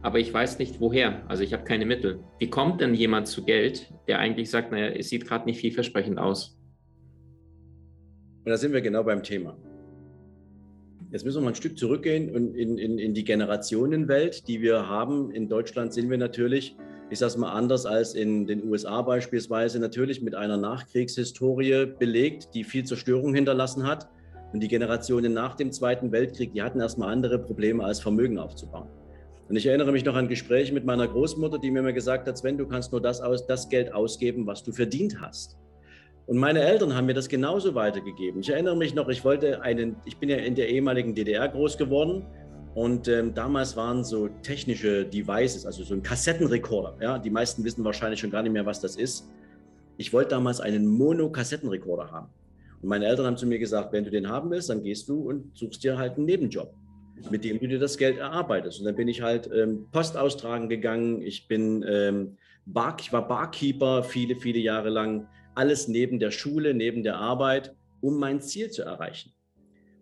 aber 0.03 0.19
ich 0.19 0.33
weiß 0.33 0.59
nicht 0.59 0.81
woher, 0.81 1.29
also 1.29 1.43
ich 1.43 1.53
habe 1.53 1.65
keine 1.65 1.87
Mittel. 1.87 2.21
Wie 2.39 2.49
kommt 2.49 2.81
denn 2.81 2.95
jemand 2.95 3.27
zu 3.27 3.45
Geld, 3.45 3.93
der 4.07 4.19
eigentlich 4.19 4.51
sagt, 4.51 4.71
naja, 4.71 4.89
es 4.89 5.09
sieht 5.09 5.27
gerade 5.27 5.45
nicht 5.47 5.61
vielversprechend 5.61 6.19
aus? 6.19 6.57
Und 8.45 8.51
da 8.51 8.57
sind 8.57 8.73
wir 8.73 8.81
genau 8.81 9.03
beim 9.03 9.23
Thema. 9.23 9.59
Jetzt 11.11 11.25
müssen 11.25 11.39
wir 11.39 11.45
mal 11.45 11.49
ein 11.49 11.55
Stück 11.55 11.79
zurückgehen 11.79 12.35
und 12.35 12.55
in, 12.55 12.77
in, 12.79 12.99
in 12.99 13.15
die 13.15 13.25
Generationenwelt, 13.25 14.47
die 14.47 14.61
wir 14.61 14.89
haben. 14.89 15.31
In 15.31 15.49
Deutschland 15.49 15.95
sind 15.95 16.11
wir 16.11 16.19
natürlich, 16.19 16.77
ich 17.11 17.19
sage 17.19 17.39
mal 17.39 17.53
anders 17.53 17.87
als 17.87 18.15
in 18.15 18.47
den 18.47 18.63
USA 18.69 19.03
beispielsweise, 19.03 19.81
natürlich 19.81 20.21
mit 20.21 20.35
einer 20.35 20.59
Nachkriegshistorie 20.59 21.87
belegt, 21.99 22.55
die 22.55 22.63
viel 22.63 22.85
Zerstörung 22.85 23.35
hinterlassen 23.35 23.87
hat. 23.87 24.09
Und 24.53 24.61
die 24.61 24.69
Generationen 24.69 25.33
nach 25.33 25.55
dem 25.57 25.73
Zweiten 25.73 26.13
Weltkrieg, 26.13 26.53
die 26.53 26.63
hatten 26.63 26.81
erstmal 26.81 27.11
andere 27.11 27.39
Probleme 27.39 27.85
als 27.85 28.01
Vermögen 28.01 28.39
aufzubauen. 28.39 28.89
Und 29.49 29.57
ich 29.57 29.67
erinnere 29.67 29.93
mich 29.93 30.05
noch 30.05 30.15
an 30.15 30.29
Gespräche 30.29 30.75
mit 30.75 30.85
meiner 30.85 31.09
Großmutter, 31.09 31.59
die 31.59 31.71
mir 31.71 31.81
immer 31.81 31.93
gesagt 31.93 32.29
hat, 32.29 32.37
Sven, 32.37 32.59
du 32.59 32.67
kannst 32.67 32.93
nur 32.93 33.01
das, 33.01 33.21
aus, 33.21 33.47
das 33.47 33.69
Geld 33.69 33.93
ausgeben, 33.95 34.47
was 34.47 34.63
du 34.63 34.73
verdient 34.73 35.21
hast. 35.21 35.57
Und 36.27 36.37
meine 36.37 36.61
Eltern 36.61 36.95
haben 36.95 37.07
mir 37.07 37.15
das 37.15 37.29
genauso 37.29 37.75
weitergegeben. 37.75 38.43
Ich 38.43 38.51
erinnere 38.51 38.77
mich 38.77 38.95
noch, 38.95 39.09
ich 39.09 39.25
wollte 39.25 39.63
einen, 39.63 39.97
ich 40.05 40.19
bin 40.19 40.29
ja 40.29 40.37
in 40.37 40.55
der 40.55 40.69
ehemaligen 40.69 41.15
DDR 41.15 41.49
groß 41.49 41.79
geworden 41.79 42.27
und 42.75 43.09
ähm, 43.09 43.33
damals 43.33 43.75
waren 43.77 44.05
so 44.05 44.29
technische 44.43 45.07
Devices, 45.07 45.65
also 45.65 45.83
so 45.83 45.95
ein 45.95 46.03
Kassettenrekorder. 46.03 46.97
Ja, 47.01 47.19
die 47.19 47.31
meisten 47.31 47.65
wissen 47.65 47.83
wahrscheinlich 47.83 48.21
schon 48.21 48.31
gar 48.31 48.43
nicht 48.43 48.53
mehr, 48.53 48.67
was 48.67 48.81
das 48.81 48.97
ist. 48.97 49.31
Ich 49.97 50.13
wollte 50.13 50.31
damals 50.31 50.61
einen 50.61 50.87
Mono-Kassettenrekorder 50.87 52.11
haben. 52.11 52.29
Und 52.83 52.91
meine 52.91 53.07
Eltern 53.07 53.25
haben 53.25 53.37
zu 53.39 53.47
mir 53.47 53.59
gesagt, 53.59 53.95
wenn 53.95 54.05
du 54.05 54.11
den 54.11 54.29
haben 54.29 54.51
willst, 54.51 54.69
dann 54.69 54.83
gehst 54.83 55.09
du 55.09 55.31
und 55.31 55.57
suchst 55.57 55.83
dir 55.83 55.97
halt 55.97 56.17
einen 56.17 56.27
Nebenjob, 56.27 56.75
mit 57.31 57.45
dem 57.45 57.59
du 57.59 57.69
dir 57.69 57.79
das 57.79 57.99
Geld 57.99 58.19
erarbeitest. 58.19 58.81
Und 58.81 58.87
dann 58.87 58.97
bin 58.97 59.09
ich 59.09 59.23
halt 59.23 59.51
ähm, 59.53 59.87
Post 59.93 60.17
austragen 60.17 60.69
gegangen. 60.69 61.23
Ich 61.23 61.49
bin 61.49 61.85
ähm, 61.89 62.37
Bar, 62.67 62.97
ich 63.01 63.13
war 63.13 63.27
Barkeeper 63.27 64.03
viele, 64.03 64.37
viele 64.37 64.59
Jahre 64.59 64.91
lang 64.91 65.27
alles 65.55 65.89
neben 65.89 66.19
der 66.19 66.31
Schule, 66.31 66.75
neben 66.75 67.03
der 67.03 67.17
Arbeit, 67.17 67.75
um 68.01 68.19
mein 68.19 68.41
Ziel 68.41 68.71
zu 68.71 68.83
erreichen. 68.83 69.33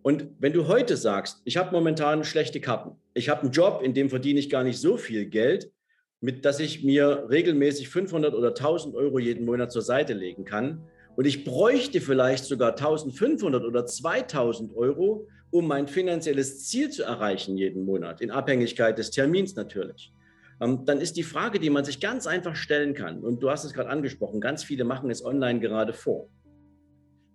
Und 0.02 0.28
wenn 0.38 0.52
du 0.52 0.68
heute 0.68 0.96
sagst, 0.96 1.40
ich 1.44 1.56
habe 1.56 1.72
momentan 1.72 2.22
schlechte 2.22 2.60
Karten, 2.60 2.92
ich 3.14 3.28
habe 3.28 3.42
einen 3.42 3.50
Job, 3.50 3.80
in 3.82 3.94
dem 3.94 4.10
verdiene 4.10 4.38
ich 4.38 4.50
gar 4.50 4.62
nicht 4.62 4.78
so 4.78 4.96
viel 4.96 5.26
Geld, 5.26 5.72
mit 6.20 6.44
dass 6.44 6.60
ich 6.60 6.84
mir 6.84 7.26
regelmäßig 7.28 7.88
500 7.88 8.34
oder 8.34 8.48
1000 8.48 8.94
Euro 8.94 9.18
jeden 9.18 9.44
Monat 9.44 9.72
zur 9.72 9.82
Seite 9.82 10.12
legen 10.12 10.44
kann. 10.44 10.82
Und 11.16 11.26
ich 11.26 11.44
bräuchte 11.44 12.00
vielleicht 12.00 12.44
sogar 12.44 12.70
1500 12.72 13.64
oder 13.64 13.86
2000 13.86 14.76
Euro, 14.76 15.26
um 15.50 15.66
mein 15.66 15.88
finanzielles 15.88 16.68
Ziel 16.68 16.90
zu 16.90 17.04
erreichen 17.04 17.56
jeden 17.56 17.84
Monat, 17.84 18.20
in 18.20 18.30
Abhängigkeit 18.30 18.98
des 18.98 19.10
Termins 19.10 19.54
natürlich. 19.54 20.12
Ähm, 20.60 20.84
dann 20.84 21.00
ist 21.00 21.16
die 21.16 21.22
Frage, 21.22 21.58
die 21.58 21.70
man 21.70 21.84
sich 21.84 22.00
ganz 22.00 22.26
einfach 22.26 22.56
stellen 22.56 22.94
kann, 22.94 23.22
und 23.22 23.42
du 23.42 23.50
hast 23.50 23.64
es 23.64 23.74
gerade 23.74 23.90
angesprochen, 23.90 24.40
ganz 24.40 24.64
viele 24.64 24.84
machen 24.84 25.10
es 25.10 25.24
online 25.24 25.60
gerade 25.60 25.92
vor. 25.92 26.28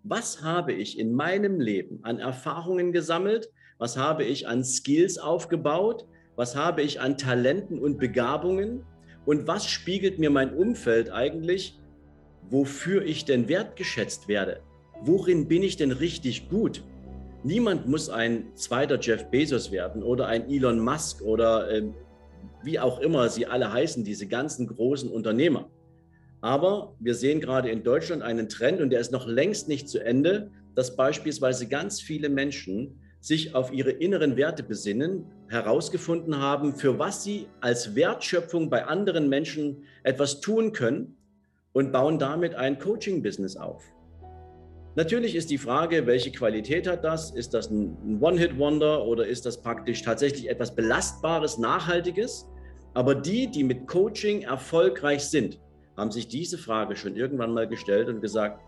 Was 0.03 0.41
habe 0.41 0.73
ich 0.73 0.97
in 0.97 1.13
meinem 1.13 1.59
Leben 1.59 1.99
an 2.03 2.17
Erfahrungen 2.17 2.91
gesammelt? 2.91 3.49
Was 3.77 3.97
habe 3.97 4.23
ich 4.23 4.47
an 4.47 4.63
Skills 4.63 5.19
aufgebaut? 5.19 6.07
Was 6.35 6.55
habe 6.55 6.81
ich 6.81 6.99
an 6.99 7.17
Talenten 7.17 7.77
und 7.77 7.99
Begabungen? 7.99 8.83
Und 9.25 9.47
was 9.47 9.67
spiegelt 9.67 10.17
mir 10.17 10.31
mein 10.31 10.55
Umfeld 10.55 11.11
eigentlich, 11.11 11.79
wofür 12.49 13.03
ich 13.05 13.25
denn 13.25 13.47
wertgeschätzt 13.47 14.27
werde? 14.27 14.61
Worin 15.01 15.47
bin 15.47 15.61
ich 15.61 15.77
denn 15.77 15.91
richtig 15.91 16.49
gut? 16.49 16.83
Niemand 17.43 17.87
muss 17.87 18.09
ein 18.09 18.55
zweiter 18.55 18.99
Jeff 18.99 19.25
Bezos 19.31 19.71
werden 19.71 20.03
oder 20.03 20.27
ein 20.27 20.47
Elon 20.49 20.79
Musk 20.79 21.21
oder 21.21 21.71
äh, 21.71 21.83
wie 22.63 22.79
auch 22.79 22.99
immer 22.99 23.29
sie 23.29 23.47
alle 23.47 23.73
heißen, 23.73 24.03
diese 24.03 24.27
ganzen 24.27 24.67
großen 24.67 25.09
Unternehmer. 25.09 25.69
Aber 26.41 26.95
wir 26.99 27.15
sehen 27.15 27.39
gerade 27.39 27.69
in 27.69 27.83
Deutschland 27.83 28.21
einen 28.21 28.47
Trend 28.47 28.79
und 28.79 28.91
der 28.91 28.99
ist 28.99 29.11
noch 29.11 29.25
längst 29.27 29.67
nicht 29.67 29.89
zu 29.89 30.03
Ende, 30.03 30.51
dass 30.75 30.95
beispielsweise 30.95 31.67
ganz 31.67 31.99
viele 31.99 32.29
Menschen 32.29 32.99
sich 33.19 33.53
auf 33.53 33.71
ihre 33.71 33.91
inneren 33.91 34.37
Werte 34.37 34.63
besinnen, 34.63 35.25
herausgefunden 35.47 36.37
haben, 36.37 36.75
für 36.75 36.97
was 36.97 37.23
sie 37.23 37.47
als 37.59 37.95
Wertschöpfung 37.95 38.69
bei 38.69 38.85
anderen 38.85 39.29
Menschen 39.29 39.83
etwas 40.03 40.41
tun 40.41 40.73
können 40.73 41.17
und 41.73 41.91
bauen 41.91 42.17
damit 42.19 42.55
ein 42.55 42.79
Coaching-Business 42.79 43.57
auf. 43.57 43.90
Natürlich 44.95 45.35
ist 45.35 45.49
die 45.49 45.57
Frage, 45.57 46.05
welche 46.05 46.31
Qualität 46.31 46.85
hat 46.85 47.05
das? 47.05 47.31
Ist 47.31 47.53
das 47.53 47.69
ein 47.69 48.19
One-Hit-Wonder 48.19 49.05
oder 49.05 49.25
ist 49.25 49.45
das 49.45 49.61
praktisch 49.61 50.01
tatsächlich 50.01 50.49
etwas 50.49 50.75
Belastbares, 50.75 51.57
Nachhaltiges? 51.57 52.49
Aber 52.93 53.15
die, 53.15 53.47
die 53.47 53.63
mit 53.63 53.87
Coaching 53.87 54.41
erfolgreich 54.41 55.23
sind, 55.23 55.59
haben 55.95 56.11
sich 56.11 56.27
diese 56.27 56.57
Frage 56.57 56.97
schon 56.97 57.15
irgendwann 57.15 57.53
mal 57.53 57.69
gestellt 57.69 58.09
und 58.09 58.21
gesagt, 58.21 58.59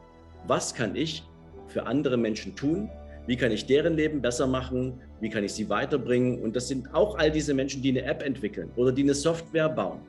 was 0.48 0.74
kann 0.74 0.96
ich 0.96 1.24
für 1.68 1.86
andere 1.86 2.15
Menschen 2.15 2.56
tun? 2.56 2.89
Wie 3.27 3.36
kann 3.36 3.51
ich 3.51 3.65
deren 3.65 3.96
Leben 3.96 4.22
besser 4.22 4.48
machen? 4.48 5.01
Wie 5.20 5.30
kann 5.30 5.44
ich 5.44 5.53
sie 5.53 5.70
weiterbringen? 5.70 6.42
Und 6.42 6.56
das 6.56 6.70
sind 6.70 6.94
auch 6.94 7.18
all 7.18 7.32
diese 7.32 7.53
Menschen, 7.53 7.82
die 7.82 7.89
eine 7.89 8.03
App 8.03 8.24
entwickeln 8.24 8.72
oder 8.77 8.94
die 8.94 9.03
eine 9.03 9.13
Software 9.13 9.70
bauen. 9.70 10.00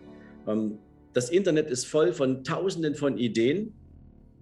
Ähm, 0.47 0.79
das 1.13 1.31
Internet 1.31 1.71
ist 1.71 1.87
voll 1.87 2.13
von 2.13 2.45
Tausenden 2.45 2.95
von 2.95 3.19
Ideen 3.19 3.73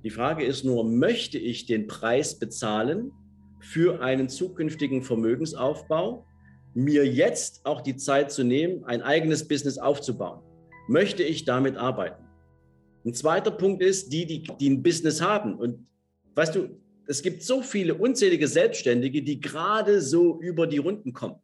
die 0.05 0.11
Frage 0.11 0.45
ist 0.45 0.65
nur, 0.65 0.85
möchte 0.85 1.39
ich 1.39 1.67
den 1.67 1.87
Preis 1.87 2.39
bezahlen 2.39 3.13
für 3.61 4.03
einen 4.03 4.29
zukünftigen 4.29 5.03
Vermögensaufbau, 5.03 6.27
mir 6.75 7.07
jetzt 7.07 7.65
auch 7.65 7.81
die 7.81 7.97
Zeit 7.97 8.33
zu 8.33 8.43
nehmen, 8.43 8.85
ein 8.85 9.03
eigenes 9.03 9.47
Business 9.47 9.79
aufzubauen? 9.79 10.43
Möchte 10.89 11.23
ich 11.23 11.45
damit 11.45 11.77
arbeiten? 11.77 12.25
Ein 13.05 13.15
zweiter 13.15 13.51
Punkt 13.51 13.83
ist, 13.83 14.13
die, 14.13 14.27
die, 14.27 14.43
die 14.43 14.71
ein 14.71 14.83
Business 14.83 15.21
haben. 15.21 15.55
Und 15.57 15.87
weißt 16.35 16.55
du, 16.55 16.81
es 17.07 17.23
gibt 17.23 17.43
so 17.43 17.63
viele 17.63 17.95
unzählige 17.95 18.49
Selbstständige, 18.49 19.23
die 19.23 19.41
gerade 19.41 20.01
so 20.01 20.41
über 20.41 20.67
die 20.67 20.79
Runden 20.79 21.13
kommen. 21.13 21.37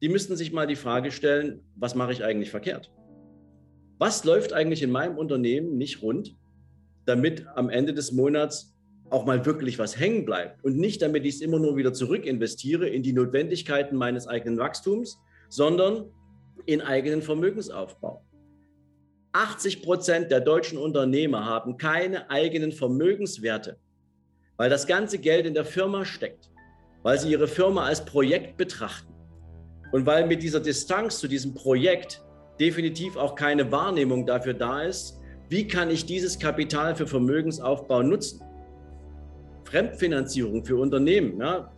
Die 0.00 0.08
müssten 0.08 0.36
sich 0.36 0.52
mal 0.52 0.66
die 0.66 0.76
Frage 0.76 1.10
stellen, 1.10 1.64
was 1.74 1.94
mache 1.94 2.12
ich 2.12 2.22
eigentlich 2.22 2.50
verkehrt? 2.50 2.92
Was 3.98 4.24
läuft 4.24 4.52
eigentlich 4.52 4.82
in 4.82 4.92
meinem 4.92 5.18
Unternehmen 5.18 5.76
nicht 5.76 6.02
rund? 6.02 6.36
Damit 7.08 7.46
am 7.54 7.70
Ende 7.70 7.94
des 7.94 8.12
Monats 8.12 8.74
auch 9.10 9.24
mal 9.24 9.46
wirklich 9.46 9.78
was 9.78 9.98
hängen 9.98 10.26
bleibt 10.26 10.62
und 10.64 10.76
nicht 10.76 11.00
damit 11.00 11.24
ich 11.24 11.36
es 11.36 11.40
immer 11.40 11.58
nur 11.58 11.76
wieder 11.76 11.94
zurück 11.94 12.26
investiere 12.26 12.88
in 12.88 13.02
die 13.02 13.14
Notwendigkeiten 13.14 13.96
meines 13.96 14.26
eigenen 14.26 14.58
Wachstums, 14.58 15.18
sondern 15.48 16.10
in 16.66 16.82
eigenen 16.82 17.22
Vermögensaufbau. 17.22 18.22
80 19.32 19.82
Prozent 19.82 20.30
der 20.30 20.40
deutschen 20.40 20.76
Unternehmer 20.76 21.46
haben 21.46 21.78
keine 21.78 22.30
eigenen 22.30 22.72
Vermögenswerte, 22.72 23.78
weil 24.56 24.68
das 24.68 24.86
ganze 24.86 25.18
Geld 25.18 25.46
in 25.46 25.54
der 25.54 25.64
Firma 25.64 26.04
steckt, 26.04 26.50
weil 27.02 27.18
sie 27.18 27.30
ihre 27.30 27.48
Firma 27.48 27.84
als 27.84 28.04
Projekt 28.04 28.58
betrachten 28.58 29.14
und 29.92 30.04
weil 30.04 30.26
mit 30.26 30.42
dieser 30.42 30.60
Distanz 30.60 31.18
zu 31.18 31.28
diesem 31.28 31.54
Projekt 31.54 32.22
definitiv 32.60 33.16
auch 33.16 33.34
keine 33.34 33.70
Wahrnehmung 33.72 34.26
dafür 34.26 34.54
da 34.54 34.82
ist, 34.82 35.18
wie 35.48 35.66
kann 35.66 35.90
ich 35.90 36.04
dieses 36.04 36.38
Kapital 36.38 36.94
für 36.94 37.06
Vermögensaufbau 37.06 38.02
nutzen? 38.02 38.42
Fremdfinanzierung 39.64 40.64
für 40.64 40.76
Unternehmen. 40.76 41.40
Ja, 41.40 41.72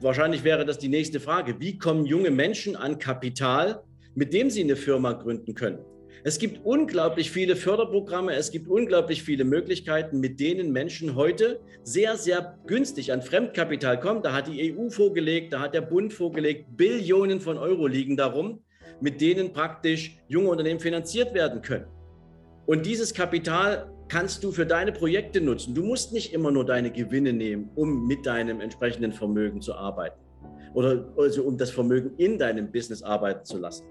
wahrscheinlich 0.00 0.44
wäre 0.44 0.66
das 0.66 0.78
die 0.78 0.88
nächste 0.88 1.20
Frage. 1.20 1.58
Wie 1.58 1.78
kommen 1.78 2.04
junge 2.04 2.30
Menschen 2.30 2.76
an 2.76 2.98
Kapital, 2.98 3.82
mit 4.14 4.34
dem 4.34 4.50
sie 4.50 4.62
eine 4.62 4.76
Firma 4.76 5.12
gründen 5.12 5.54
können? 5.54 5.78
Es 6.22 6.38
gibt 6.38 6.64
unglaublich 6.64 7.30
viele 7.30 7.56
Förderprogramme, 7.56 8.34
es 8.34 8.50
gibt 8.50 8.68
unglaublich 8.68 9.22
viele 9.22 9.44
Möglichkeiten, 9.44 10.20
mit 10.20 10.40
denen 10.40 10.72
Menschen 10.72 11.14
heute 11.14 11.60
sehr, 11.82 12.16
sehr 12.16 12.58
günstig 12.66 13.12
an 13.12 13.20
Fremdkapital 13.20 14.00
kommen. 14.00 14.22
Da 14.22 14.32
hat 14.32 14.48
die 14.48 14.74
EU 14.74 14.88
vorgelegt, 14.88 15.52
da 15.52 15.60
hat 15.60 15.74
der 15.74 15.82
Bund 15.82 16.12
vorgelegt, 16.12 16.76
Billionen 16.76 17.40
von 17.40 17.58
Euro 17.58 17.86
liegen 17.86 18.16
darum, 18.16 18.62
mit 19.00 19.20
denen 19.20 19.52
praktisch 19.52 20.16
junge 20.28 20.48
Unternehmen 20.48 20.80
finanziert 20.80 21.34
werden 21.34 21.60
können. 21.60 21.86
Und 22.66 22.86
dieses 22.86 23.12
Kapital 23.12 23.90
kannst 24.08 24.44
du 24.44 24.52
für 24.52 24.66
deine 24.66 24.92
Projekte 24.92 25.40
nutzen. 25.40 25.74
Du 25.74 25.82
musst 25.82 26.12
nicht 26.12 26.32
immer 26.32 26.50
nur 26.50 26.64
deine 26.64 26.90
Gewinne 26.90 27.32
nehmen, 27.32 27.70
um 27.74 28.06
mit 28.06 28.24
deinem 28.26 28.60
entsprechenden 28.60 29.12
Vermögen 29.12 29.60
zu 29.60 29.74
arbeiten 29.74 30.18
oder 30.74 31.06
also 31.16 31.44
um 31.44 31.56
das 31.56 31.70
Vermögen 31.70 32.12
in 32.18 32.38
deinem 32.38 32.70
Business 32.70 33.02
arbeiten 33.02 33.44
zu 33.44 33.58
lassen. 33.58 33.86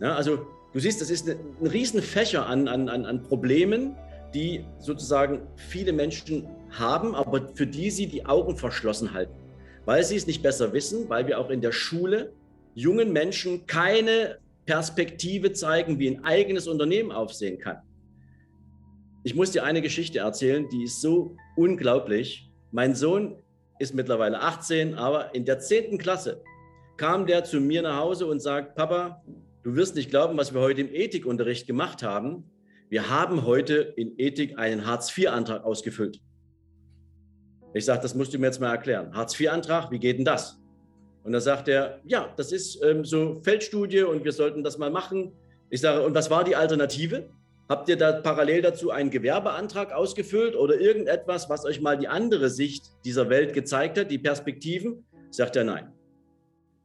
Ja, 0.00 0.14
also 0.14 0.46
du 0.72 0.78
siehst, 0.78 1.00
das 1.00 1.10
ist 1.10 1.28
ein, 1.28 1.38
Riesenfächer 1.66 2.46
an, 2.46 2.68
an, 2.68 2.88
an 2.88 3.22
Problemen, 3.22 3.96
die 4.32 4.64
sozusagen 4.78 5.42
viele 5.56 5.92
Menschen 5.92 6.48
haben, 6.70 7.14
aber 7.14 7.48
für 7.54 7.66
die 7.66 7.90
sie 7.90 8.06
die 8.06 8.24
Augen 8.24 8.56
verschlossen 8.56 9.12
halten, 9.12 9.34
weil 9.84 10.04
sie 10.04 10.16
es 10.16 10.26
nicht 10.26 10.42
besser 10.42 10.72
wissen, 10.72 11.08
weil 11.08 11.26
wir 11.26 11.38
auch 11.38 11.50
in 11.50 11.60
der 11.60 11.72
Schule 11.72 12.32
jungen 12.74 13.12
Menschen 13.12 13.66
keine 13.66 14.38
Perspektive 14.66 15.52
zeigen, 15.52 15.98
wie 15.98 16.08
ein 16.08 16.24
eigenes 16.24 16.68
Unternehmen 16.68 17.10
aufsehen 17.10 17.58
kann. 17.58 17.78
Ich 19.22 19.34
muss 19.34 19.50
dir 19.50 19.64
eine 19.64 19.82
Geschichte 19.82 20.20
erzählen, 20.20 20.66
die 20.70 20.84
ist 20.84 21.02
so 21.02 21.36
unglaublich. 21.54 22.50
Mein 22.70 22.94
Sohn 22.94 23.36
ist 23.78 23.94
mittlerweile 23.94 24.40
18, 24.40 24.94
aber 24.94 25.34
in 25.34 25.44
der 25.44 25.58
10. 25.58 25.98
Klasse 25.98 26.42
kam 26.96 27.26
der 27.26 27.44
zu 27.44 27.60
mir 27.60 27.82
nach 27.82 27.98
Hause 27.98 28.26
und 28.26 28.40
sagt, 28.40 28.76
Papa, 28.76 29.22
du 29.62 29.74
wirst 29.76 29.94
nicht 29.94 30.08
glauben, 30.08 30.38
was 30.38 30.54
wir 30.54 30.60
heute 30.62 30.80
im 30.80 30.94
Ethikunterricht 30.94 31.66
gemacht 31.66 32.02
haben. 32.02 32.44
Wir 32.88 33.10
haben 33.10 33.44
heute 33.44 33.92
in 33.96 34.18
Ethik 34.18 34.58
einen 34.58 34.86
Hartz-IV-Antrag 34.86 35.64
ausgefüllt. 35.64 36.18
Ich 37.74 37.84
sage, 37.84 38.00
das 38.00 38.14
musst 38.14 38.32
du 38.32 38.38
mir 38.38 38.46
jetzt 38.46 38.60
mal 38.60 38.70
erklären. 38.70 39.14
Hartz-IV-Antrag, 39.14 39.90
wie 39.90 39.98
geht 39.98 40.16
denn 40.16 40.24
das? 40.24 40.58
Und 41.24 41.32
da 41.32 41.40
sagt 41.40 41.68
er, 41.68 42.00
ja, 42.04 42.32
das 42.38 42.52
ist 42.52 42.82
ähm, 42.82 43.04
so 43.04 43.42
Feldstudie 43.42 44.00
und 44.00 44.24
wir 44.24 44.32
sollten 44.32 44.64
das 44.64 44.78
mal 44.78 44.90
machen. 44.90 45.32
Ich 45.68 45.82
sage, 45.82 46.02
und 46.02 46.14
was 46.14 46.30
war 46.30 46.42
die 46.42 46.56
Alternative? 46.56 47.28
Habt 47.70 47.88
ihr 47.88 47.96
da 47.96 48.10
parallel 48.10 48.62
dazu 48.62 48.90
einen 48.90 49.10
Gewerbeantrag 49.10 49.92
ausgefüllt 49.92 50.56
oder 50.56 50.80
irgendetwas, 50.80 51.48
was 51.48 51.64
euch 51.64 51.80
mal 51.80 51.96
die 51.96 52.08
andere 52.08 52.50
Sicht 52.50 52.90
dieser 53.04 53.30
Welt 53.30 53.54
gezeigt 53.54 53.96
hat, 53.96 54.10
die 54.10 54.18
Perspektiven? 54.18 55.04
Sagt 55.30 55.54
er 55.54 55.62
nein. 55.62 55.92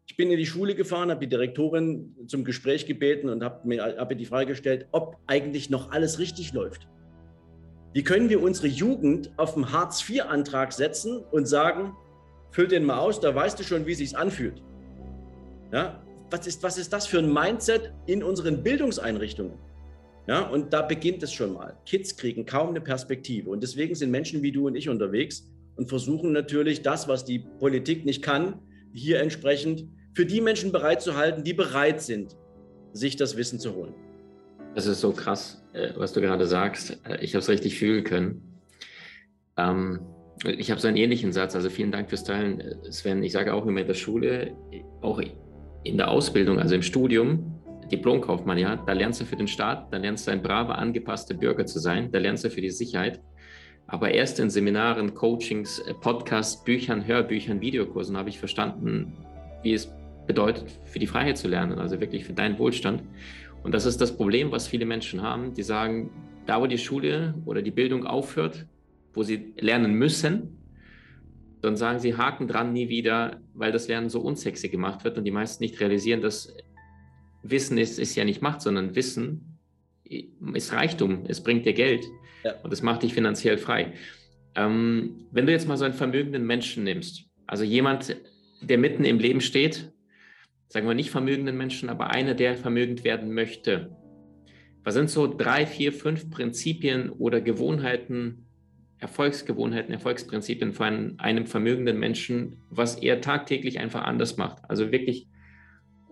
Ich 0.05 0.15
bin 0.15 0.29
in 0.29 0.37
die 0.37 0.45
Schule 0.45 0.75
gefahren, 0.75 1.09
habe 1.09 1.21
die 1.21 1.27
Direktorin 1.27 2.15
zum 2.27 2.43
Gespräch 2.43 2.85
gebeten 2.85 3.29
und 3.29 3.43
habe 3.43 3.67
mir, 3.67 3.95
hab 3.97 4.15
die 4.15 4.25
Frage 4.27 4.49
gestellt, 4.49 4.85
ob 4.91 5.17
eigentlich 5.25 5.71
noch 5.71 5.89
alles 5.89 6.19
richtig 6.19 6.53
läuft. 6.53 6.87
Wie 7.93 8.03
können 8.03 8.29
wir 8.29 8.43
unsere 8.43 8.67
Jugend 8.67 9.31
auf 9.37 9.55
einen 9.55 9.71
Hartz-IV-Antrag 9.71 10.71
setzen 10.71 11.23
und 11.31 11.47
sagen, 11.47 11.95
füll 12.51 12.67
den 12.67 12.85
mal 12.85 12.99
aus, 12.99 13.19
da 13.19 13.33
weißt 13.33 13.57
du 13.59 13.63
schon, 13.63 13.87
wie 13.87 13.95
sich 13.95 14.15
anfühlt. 14.15 14.61
Ja? 15.73 16.03
Was, 16.29 16.45
ist, 16.45 16.61
was 16.61 16.77
ist 16.77 16.93
das 16.93 17.07
für 17.07 17.17
ein 17.17 17.33
Mindset 17.33 17.91
in 18.05 18.21
unseren 18.21 18.61
Bildungseinrichtungen? 18.61 19.64
Ja, 20.27 20.47
und 20.47 20.73
da 20.73 20.81
beginnt 20.81 21.21
es 21.21 21.31
schon 21.31 21.53
mal. 21.53 21.77
Kids 21.85 22.17
kriegen 22.17 22.45
kaum 22.45 22.69
eine 22.69 22.81
Perspektive. 22.81 23.49
Und 23.49 23.61
deswegen 23.61 23.93
sind 23.93 24.09
Menschen 24.09 24.41
wie 24.41 24.51
du 24.51 24.67
und 24.67 24.75
ich 24.75 24.89
unterwegs 24.89 25.47
und 25.75 25.87
versuchen 25.87 26.31
natürlich 26.31 26.81
das, 26.81 27.07
was 27.07 27.25
die 27.25 27.39
Politik 27.39 28.05
nicht 28.05 28.23
kann, 28.23 28.59
hier 28.91 29.19
entsprechend 29.19 29.87
für 30.13 30.25
die 30.25 30.41
Menschen 30.41 30.71
bereitzuhalten, 30.71 31.43
die 31.43 31.53
bereit 31.53 32.01
sind, 32.01 32.35
sich 32.93 33.17
das 33.17 33.37
Wissen 33.37 33.59
zu 33.59 33.75
holen. 33.75 33.93
Das 34.73 34.87
ist 34.87 35.01
so 35.01 35.11
krass, 35.11 35.63
äh, 35.73 35.91
was 35.95 36.13
du 36.13 36.21
gerade 36.21 36.47
sagst. 36.47 36.99
Äh, 37.07 37.23
ich 37.23 37.33
habe 37.35 37.41
es 37.41 37.49
richtig 37.49 37.77
fühlen 37.77 38.03
können. 38.03 38.61
Ähm, 39.57 39.99
ich 40.43 40.71
habe 40.71 40.81
so 40.81 40.87
einen 40.87 40.97
ähnlichen 40.97 41.31
Satz. 41.33 41.55
Also 41.55 41.69
vielen 41.69 41.91
Dank 41.91 42.09
fürs 42.09 42.23
Teilen, 42.23 42.59
äh, 42.59 42.91
Sven. 42.91 43.21
Ich 43.23 43.33
sage 43.33 43.53
auch 43.53 43.65
immer 43.65 43.81
in 43.81 43.87
der 43.87 43.93
Schule, 43.93 44.55
auch 45.01 45.21
in 45.83 45.97
der 45.97 46.09
Ausbildung, 46.09 46.59
also 46.59 46.75
im 46.75 46.81
Studium, 46.81 47.54
Diplomkaufmann, 47.91 48.57
ja, 48.57 48.75
da 48.75 48.93
lernst 48.93 49.21
du 49.21 49.25
für 49.25 49.35
den 49.35 49.47
Staat, 49.47 49.91
da 49.93 49.97
lernst 49.97 50.27
du 50.27 50.31
ein 50.31 50.41
braver, 50.41 50.77
angepasster 50.77 51.35
Bürger 51.35 51.65
zu 51.65 51.79
sein, 51.79 52.11
da 52.11 52.19
lernst 52.19 52.43
du 52.43 52.49
für 52.49 52.61
die 52.61 52.69
Sicherheit. 52.69 53.21
Aber 53.87 54.11
erst 54.11 54.39
in 54.39 54.49
Seminaren, 54.49 55.13
Coachings, 55.13 55.79
äh, 55.79 55.93
Podcasts, 55.93 56.63
Büchern, 56.63 57.05
Hörbüchern, 57.05 57.61
Videokursen 57.61 58.17
habe 58.17 58.29
ich 58.29 58.39
verstanden, 58.39 59.13
wie 59.61 59.73
es 59.73 59.91
bedeutet, 60.25 60.71
für 60.83 60.99
die 60.99 61.07
Freiheit 61.07 61.37
zu 61.37 61.47
lernen, 61.47 61.77
also 61.77 61.99
wirklich 61.99 62.25
für 62.25 62.33
deinen 62.33 62.57
Wohlstand. 62.57 63.03
Und 63.63 63.73
das 63.73 63.85
ist 63.85 64.01
das 64.01 64.15
Problem, 64.15 64.51
was 64.51 64.67
viele 64.67 64.85
Menschen 64.85 65.21
haben, 65.21 65.53
die 65.53 65.63
sagen, 65.63 66.09
da 66.45 66.61
wo 66.61 66.67
die 66.67 66.77
Schule 66.77 67.35
oder 67.45 67.61
die 67.61 67.71
Bildung 67.71 68.05
aufhört, 68.05 68.65
wo 69.13 69.23
sie 69.23 69.53
lernen 69.59 69.93
müssen, 69.93 70.57
dann 71.61 71.75
sagen 71.75 71.99
sie 71.99 72.15
Haken 72.15 72.47
dran, 72.47 72.73
nie 72.73 72.89
wieder, 72.89 73.41
weil 73.53 73.71
das 73.71 73.87
Lernen 73.87 74.09
so 74.09 74.21
unsexy 74.21 74.69
gemacht 74.69 75.03
wird 75.03 75.17
und 75.17 75.23
die 75.23 75.31
meisten 75.31 75.63
nicht 75.63 75.79
realisieren, 75.79 76.21
dass 76.21 76.55
Wissen 77.49 77.77
ist, 77.77 77.99
ist 77.99 78.15
ja 78.15 78.23
nicht 78.23 78.41
Macht, 78.41 78.61
sondern 78.61 78.95
Wissen 78.95 79.59
ist 80.03 80.73
Reichtum. 80.73 81.25
Es 81.27 81.41
bringt 81.41 81.65
dir 81.65 81.73
Geld 81.73 82.05
ja. 82.43 82.53
und 82.63 82.71
es 82.71 82.81
macht 82.81 83.03
dich 83.03 83.13
finanziell 83.13 83.57
frei. 83.57 83.93
Ähm, 84.55 85.27
wenn 85.31 85.45
du 85.45 85.51
jetzt 85.51 85.67
mal 85.67 85.77
so 85.77 85.85
einen 85.85 85.93
vermögenden 85.93 86.45
Menschen 86.45 86.83
nimmst, 86.83 87.25
also 87.47 87.63
jemand, 87.63 88.15
der 88.61 88.77
mitten 88.77 89.03
im 89.03 89.19
Leben 89.19 89.41
steht, 89.41 89.91
sagen 90.69 90.87
wir 90.87 90.93
nicht 90.93 91.11
vermögenden 91.11 91.57
Menschen, 91.57 91.89
aber 91.89 92.11
einer, 92.11 92.33
der 92.33 92.55
vermögend 92.55 93.03
werden 93.03 93.33
möchte. 93.33 93.95
Was 94.83 94.93
sind 94.93 95.09
so 95.09 95.27
drei, 95.27 95.65
vier, 95.65 95.91
fünf 95.91 96.29
Prinzipien 96.29 97.09
oder 97.09 97.41
Gewohnheiten, 97.41 98.45
Erfolgsgewohnheiten, 98.99 99.93
Erfolgsprinzipien 99.93 100.73
von 100.73 101.15
einem 101.19 101.45
vermögenden 101.47 101.99
Menschen, 101.99 102.57
was 102.69 102.97
er 102.97 103.21
tagtäglich 103.21 103.79
einfach 103.79 104.03
anders 104.03 104.37
macht. 104.37 104.59
Also 104.69 104.91
wirklich 104.91 105.27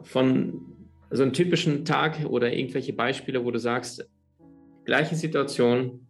von 0.02 0.73
so 1.16 1.24
einem 1.24 1.34
typischen 1.34 1.86
Tag 1.86 2.26
oder 2.26 2.52
irgendwelche 2.52 2.94
Beispiele, 2.94 3.44
wo 3.44 3.52
du 3.52 3.60
sagst, 3.60 4.08
gleiche 4.86 5.16
Situation, 5.16 6.08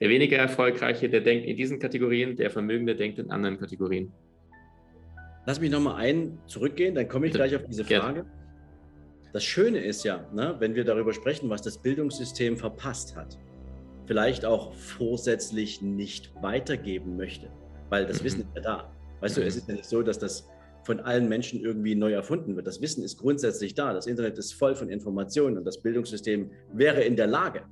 der 0.00 0.08
weniger 0.08 0.36
erfolgreiche, 0.36 1.08
der 1.08 1.20
denkt 1.20 1.46
in 1.46 1.56
diesen 1.56 1.78
Kategorien, 1.78 2.36
der 2.36 2.50
Vermögende 2.50 2.96
denkt 2.96 3.18
in 3.18 3.30
anderen 3.30 3.58
Kategorien. 3.58 4.12
Lass 5.46 5.60
mich 5.60 5.70
nochmal 5.70 5.96
ein 5.96 6.38
zurückgehen, 6.46 6.94
dann 6.94 7.08
komme 7.08 7.26
ich 7.26 7.32
Bitte. 7.32 7.44
gleich 7.44 7.56
auf 7.56 7.66
diese 7.66 7.84
Frage. 7.84 8.24
Gerne. 8.24 8.30
Das 9.32 9.44
Schöne 9.44 9.78
ist 9.78 10.04
ja, 10.04 10.26
ne, 10.32 10.56
wenn 10.58 10.74
wir 10.74 10.84
darüber 10.84 11.12
sprechen, 11.12 11.48
was 11.48 11.62
das 11.62 11.78
Bildungssystem 11.78 12.56
verpasst 12.56 13.14
hat, 13.16 13.38
vielleicht 14.06 14.44
auch 14.44 14.72
vorsätzlich 14.74 15.82
nicht 15.82 16.32
weitergeben 16.42 17.16
möchte, 17.16 17.48
weil 17.90 18.06
das 18.06 18.20
mhm. 18.20 18.24
Wissen 18.24 18.40
ist 18.40 18.56
ja 18.56 18.62
da. 18.62 18.92
Weißt 19.20 19.36
mhm. 19.36 19.42
du, 19.42 19.46
es 19.46 19.56
ist 19.56 19.68
ja 19.68 19.74
nicht 19.74 19.86
so, 19.86 20.02
dass 20.02 20.18
das 20.18 20.48
von 20.86 21.00
allen 21.00 21.28
Menschen 21.28 21.60
irgendwie 21.60 21.94
neu 21.94 22.12
erfunden 22.12 22.56
wird. 22.56 22.66
Das 22.66 22.80
Wissen 22.80 23.02
ist 23.02 23.18
grundsätzlich 23.18 23.74
da. 23.74 23.92
Das 23.92 24.06
Internet 24.06 24.38
ist 24.38 24.52
voll 24.52 24.74
von 24.76 24.88
Informationen 24.88 25.58
und 25.58 25.64
das 25.64 25.82
Bildungssystem 25.82 26.50
wäre 26.72 27.02
in 27.02 27.16
der 27.16 27.26
Lage, 27.26 27.64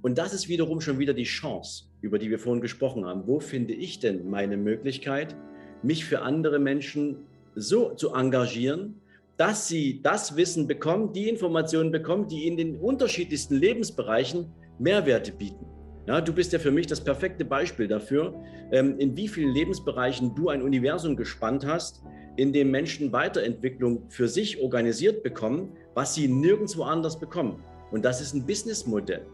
und 0.00 0.16
das 0.16 0.32
ist 0.32 0.48
wiederum 0.48 0.80
schon 0.80 0.98
wieder 0.98 1.12
die 1.12 1.24
Chance, 1.24 1.86
über 2.02 2.18
die 2.18 2.30
wir 2.30 2.38
vorhin 2.38 2.62
gesprochen 2.62 3.04
haben. 3.04 3.26
Wo 3.26 3.40
finde 3.40 3.74
ich 3.74 3.98
denn 3.98 4.30
meine 4.30 4.56
Möglichkeit, 4.56 5.34
mich 5.82 6.04
für 6.04 6.22
andere 6.22 6.58
Menschen 6.58 7.26
so 7.56 7.94
zu 7.94 8.14
engagieren, 8.14 9.00
dass 9.36 9.66
sie 9.66 10.00
das 10.02 10.36
Wissen 10.36 10.68
bekommen, 10.68 11.12
die 11.12 11.28
Informationen 11.28 11.90
bekommen, 11.90 12.28
die 12.28 12.46
in 12.46 12.56
den 12.56 12.76
unterschiedlichsten 12.76 13.56
Lebensbereichen 13.56 14.52
Mehrwerte 14.78 15.32
bieten. 15.32 15.66
Ja, 16.06 16.20
du 16.20 16.32
bist 16.32 16.52
ja 16.52 16.58
für 16.58 16.70
mich 16.70 16.86
das 16.86 17.02
perfekte 17.02 17.44
Beispiel 17.44 17.86
dafür, 17.86 18.34
ähm, 18.72 18.98
in 18.98 19.16
wie 19.16 19.28
vielen 19.28 19.52
Lebensbereichen 19.52 20.34
du 20.34 20.48
ein 20.48 20.62
Universum 20.62 21.16
gespannt 21.16 21.66
hast, 21.66 22.02
in 22.38 22.52
dem 22.52 22.70
Menschen 22.70 23.10
Weiterentwicklung 23.12 24.08
für 24.10 24.28
sich 24.28 24.62
organisiert 24.62 25.24
bekommen, 25.24 25.72
was 25.94 26.14
sie 26.14 26.28
nirgendwo 26.28 26.84
anders 26.84 27.18
bekommen. 27.18 27.64
Und 27.90 28.04
das 28.04 28.20
ist 28.20 28.32
ein 28.32 28.46
Businessmodell. 28.46 29.26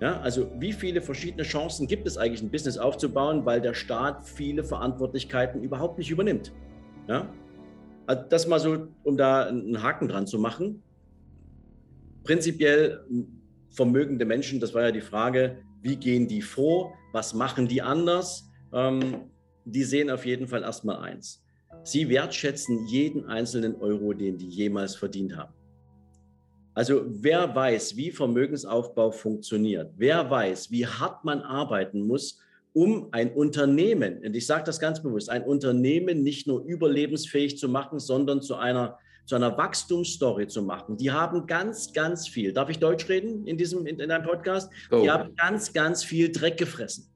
Ja, 0.00 0.20
also 0.20 0.50
wie 0.58 0.72
viele 0.72 1.00
verschiedene 1.00 1.44
Chancen 1.44 1.86
gibt 1.86 2.06
es 2.06 2.18
eigentlich, 2.18 2.42
ein 2.42 2.50
Business 2.50 2.76
aufzubauen, 2.76 3.46
weil 3.46 3.62
der 3.62 3.72
Staat 3.72 4.28
viele 4.28 4.64
Verantwortlichkeiten 4.64 5.62
überhaupt 5.62 5.96
nicht 5.96 6.10
übernimmt? 6.10 6.52
Ja? 7.08 7.26
Also 8.06 8.22
das 8.28 8.46
mal 8.46 8.60
so, 8.60 8.88
um 9.02 9.16
da 9.16 9.44
einen 9.44 9.82
Haken 9.82 10.08
dran 10.08 10.26
zu 10.26 10.38
machen. 10.38 10.82
Prinzipiell 12.24 13.02
vermögende 13.70 14.26
Menschen, 14.26 14.60
das 14.60 14.74
war 14.74 14.82
ja 14.82 14.90
die 14.90 15.00
Frage, 15.00 15.56
wie 15.80 15.96
gehen 15.96 16.28
die 16.28 16.42
vor, 16.42 16.92
was 17.12 17.32
machen 17.32 17.66
die 17.66 17.80
anders? 17.80 18.50
Ähm, 18.74 19.30
die 19.64 19.84
sehen 19.84 20.10
auf 20.10 20.26
jeden 20.26 20.48
Fall 20.48 20.62
erstmal 20.62 20.96
eins. 20.96 21.41
Sie 21.84 22.08
wertschätzen 22.08 22.86
jeden 22.86 23.26
einzelnen 23.26 23.74
Euro, 23.76 24.12
den 24.12 24.38
die 24.38 24.48
jemals 24.48 24.94
verdient 24.94 25.36
haben. 25.36 25.52
Also 26.74 27.02
wer 27.06 27.54
weiß, 27.54 27.96
wie 27.96 28.10
Vermögensaufbau 28.10 29.10
funktioniert, 29.10 29.92
wer 29.96 30.30
weiß, 30.30 30.70
wie 30.70 30.86
hart 30.86 31.24
man 31.24 31.40
arbeiten 31.40 32.06
muss, 32.06 32.38
um 32.72 33.08
ein 33.10 33.32
Unternehmen, 33.32 34.24
und 34.24 34.34
ich 34.34 34.46
sage 34.46 34.64
das 34.64 34.80
ganz 34.80 35.02
bewusst, 35.02 35.28
ein 35.28 35.42
Unternehmen 35.42 36.22
nicht 36.22 36.46
nur 36.46 36.64
überlebensfähig 36.64 37.58
zu 37.58 37.68
machen, 37.68 37.98
sondern 37.98 38.40
zu 38.40 38.54
einer, 38.54 38.98
zu 39.26 39.34
einer 39.34 39.58
Wachstumsstory 39.58 40.46
zu 40.46 40.62
machen. 40.62 40.96
Die 40.96 41.10
haben 41.10 41.46
ganz, 41.46 41.92
ganz 41.92 42.26
viel, 42.26 42.54
darf 42.54 42.70
ich 42.70 42.78
Deutsch 42.78 43.08
reden 43.10 43.46
in 43.46 43.58
diesem 43.58 43.86
in, 43.86 44.00
in 44.00 44.10
einem 44.10 44.24
Podcast? 44.24 44.72
Oh. 44.90 45.02
Die 45.02 45.10
haben 45.10 45.34
ganz, 45.36 45.74
ganz 45.74 46.02
viel 46.02 46.32
Dreck 46.32 46.56
gefressen. 46.56 47.11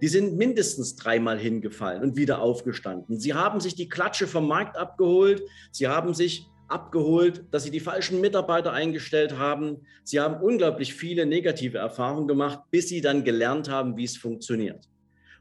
Die 0.00 0.08
sind 0.08 0.36
mindestens 0.36 0.96
dreimal 0.96 1.38
hingefallen 1.38 2.02
und 2.02 2.16
wieder 2.16 2.40
aufgestanden. 2.40 3.18
Sie 3.18 3.34
haben 3.34 3.60
sich 3.60 3.74
die 3.74 3.88
Klatsche 3.88 4.26
vom 4.26 4.46
Markt 4.46 4.76
abgeholt. 4.76 5.42
Sie 5.72 5.88
haben 5.88 6.14
sich 6.14 6.46
abgeholt, 6.68 7.44
dass 7.50 7.64
sie 7.64 7.70
die 7.70 7.80
falschen 7.80 8.20
Mitarbeiter 8.20 8.72
eingestellt 8.72 9.38
haben. 9.38 9.78
Sie 10.04 10.20
haben 10.20 10.42
unglaublich 10.42 10.94
viele 10.94 11.26
negative 11.26 11.78
Erfahrungen 11.78 12.28
gemacht, 12.28 12.60
bis 12.70 12.88
sie 12.88 13.00
dann 13.00 13.24
gelernt 13.24 13.68
haben, 13.70 13.96
wie 13.96 14.04
es 14.04 14.16
funktioniert. 14.16 14.88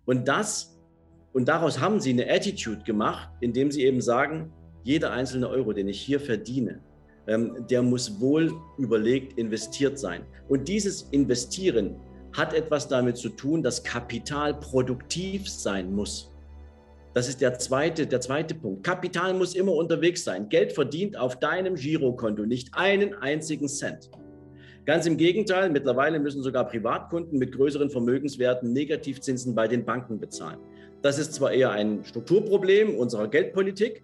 Und 0.06 0.28
das 0.28 0.78
und 1.34 1.48
daraus 1.48 1.80
haben 1.80 2.00
sie 2.00 2.10
eine 2.12 2.28
Attitude 2.28 2.84
gemacht, 2.84 3.30
indem 3.42 3.70
sie 3.70 3.84
eben 3.84 4.02
sagen, 4.02 4.52
jeder 4.84 5.12
einzelne 5.12 5.48
Euro, 5.50 5.72
den 5.72 5.88
ich 5.88 6.02
hier 6.02 6.20
verdiene, 6.20 6.82
ähm, 7.28 7.68
der 7.70 7.84
muss 7.84 8.20
wohl 8.20 8.54
überlegt 8.80 9.38
investiert 9.38 10.00
sein. 10.00 10.26
Und 10.48 10.68
dieses 10.68 11.04
Investieren 11.12 11.98
hat 12.34 12.54
etwas 12.54 12.88
damit 12.88 13.18
zu 13.18 13.30
tun, 13.30 13.64
dass 13.64 13.84
Kapital 13.84 14.54
produktiv 14.60 15.50
sein 15.50 15.94
muss. 15.94 16.32
Das 17.14 17.28
ist 17.28 17.42
der 17.42 17.58
zweite, 17.58 18.06
der 18.06 18.22
zweite 18.22 18.54
Punkt. 18.54 18.84
Kapital 18.84 19.34
muss 19.34 19.56
immer 19.56 19.74
unterwegs 19.74 20.24
sein. 20.24 20.50
Geld 20.50 20.72
verdient 20.72 21.18
auf 21.18 21.40
deinem 21.40 21.76
Girokonto 21.76 22.46
nicht 22.46 22.70
einen 22.74 23.16
einzigen 23.16 23.68
Cent. 23.68 24.12
Ganz 24.86 25.06
im 25.06 25.18
Gegenteil, 25.18 25.70
mittlerweile 25.70 26.20
müssen 26.20 26.44
sogar 26.44 26.68
Privatkunden 26.68 27.40
mit 27.40 27.54
größeren 27.54 27.90
Vermögenswerten 27.90 28.72
Negativzinsen 28.72 29.56
bei 29.56 29.68
den 29.68 29.84
Banken 29.84 30.20
bezahlen. 30.20 30.60
Das 31.02 31.20
ist 31.20 31.34
zwar 31.34 31.52
eher 31.52 31.72
ein 31.72 32.06
Strukturproblem 32.06 32.96
unserer 32.96 33.28
Geldpolitik, 33.28 34.04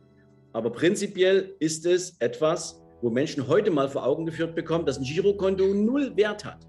aber 0.52 0.72
prinzipiell 0.72 1.56
ist 1.60 1.86
es 1.86 2.18
etwas, 2.20 2.82
wo 3.02 3.10
Menschen 3.10 3.48
heute 3.48 3.72
mal 3.72 3.90
vor 3.90 4.06
Augen 4.06 4.26
geführt 4.26 4.56
bekommen, 4.56 4.86
dass 4.86 4.98
ein 4.98 5.04
Girokonto 5.04 5.74
null 5.74 6.16
Wert 6.16 6.44
hat. 6.46 6.66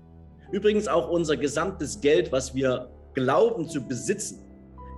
Übrigens 0.53 0.89
auch 0.89 1.11
unser 1.11 1.37
gesamtes 1.37 2.01
Geld, 2.01 2.33
was 2.33 2.55
wir 2.55 2.91
glauben 3.15 3.69
zu 3.69 3.81
besitzen, 3.81 4.41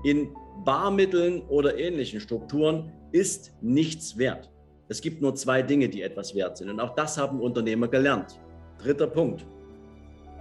in 0.04 0.28
Barmitteln 0.64 1.42
oder 1.48 1.78
ähnlichen 1.78 2.20
Strukturen 2.20 2.92
ist 3.12 3.52
nichts 3.60 4.16
wert. 4.18 4.50
Es 4.88 5.00
gibt 5.00 5.20
nur 5.20 5.34
zwei 5.34 5.62
Dinge, 5.62 5.88
die 5.88 6.02
etwas 6.02 6.34
wert 6.34 6.56
sind. 6.56 6.70
Und 6.70 6.80
auch 6.80 6.94
das 6.94 7.18
haben 7.18 7.40
Unternehmer 7.40 7.88
gelernt. 7.88 8.38
Dritter 8.78 9.06
Punkt. 9.06 9.44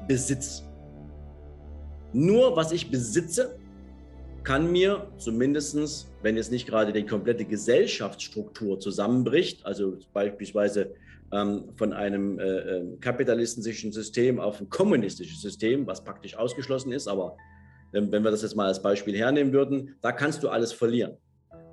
Besitz. 0.08 0.64
Nur 2.14 2.56
was 2.56 2.72
ich 2.72 2.90
besitze, 2.92 3.58
kann 4.46 4.72
mir 4.72 5.12
zumindest, 5.18 6.08
wenn 6.22 6.38
jetzt 6.38 6.52
nicht 6.52 6.68
gerade 6.68 6.94
die 6.94 7.06
komplette 7.06 7.46
Gesellschaftsstruktur 7.46 8.80
zusammenbricht, 8.80 9.66
also 9.66 9.98
beispielsweise 10.14 10.94
ähm, 11.34 11.66
von 11.76 11.92
einem 11.92 12.40
äh, 12.40 12.44
äh 12.44 12.98
kapitalistischen 13.02 13.92
System 13.92 14.40
auf 14.40 14.62
ein 14.62 14.70
kommunistisches 14.70 15.42
System, 15.42 15.88
was 15.88 16.04
praktisch 16.04 16.38
ausgeschlossen 16.38 16.92
ist, 16.92 17.08
aber 17.08 17.36
wenn 17.92 18.24
wir 18.24 18.32
das 18.32 18.42
jetzt 18.42 18.56
mal 18.56 18.68
als 18.68 18.82
Beispiel 18.82 19.16
hernehmen 19.16 19.54
würden, 19.54 19.96
da 20.02 20.12
kannst 20.12 20.44
du 20.44 20.50
alles 20.50 20.74
verlieren. 20.74 21.18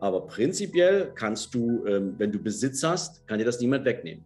Aber 0.00 0.26
prinzipiell 0.26 1.12
kannst 1.14 1.54
du, 1.54 1.84
ähm, 1.86 2.14
wenn 2.18 2.32
du 2.32 2.38
Besitz 2.38 2.82
hast, 2.82 3.26
kann 3.26 3.38
dir 3.38 3.44
das 3.44 3.60
niemand 3.60 3.84
wegnehmen. 3.84 4.24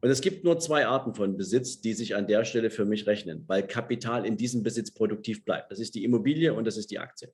Und 0.00 0.10
es 0.10 0.20
gibt 0.20 0.44
nur 0.44 0.58
zwei 0.60 0.86
Arten 0.86 1.14
von 1.14 1.36
Besitz, 1.36 1.80
die 1.80 1.92
sich 1.92 2.14
an 2.14 2.28
der 2.28 2.44
Stelle 2.44 2.70
für 2.70 2.84
mich 2.84 3.06
rechnen, 3.06 3.44
weil 3.48 3.66
Kapital 3.66 4.24
in 4.24 4.36
diesem 4.36 4.62
Besitz 4.62 4.92
produktiv 4.92 5.44
bleibt. 5.44 5.72
Das 5.72 5.80
ist 5.80 5.94
die 5.96 6.04
Immobilie 6.04 6.54
und 6.54 6.64
das 6.64 6.76
ist 6.76 6.92
die 6.92 7.00
Aktie. 7.00 7.32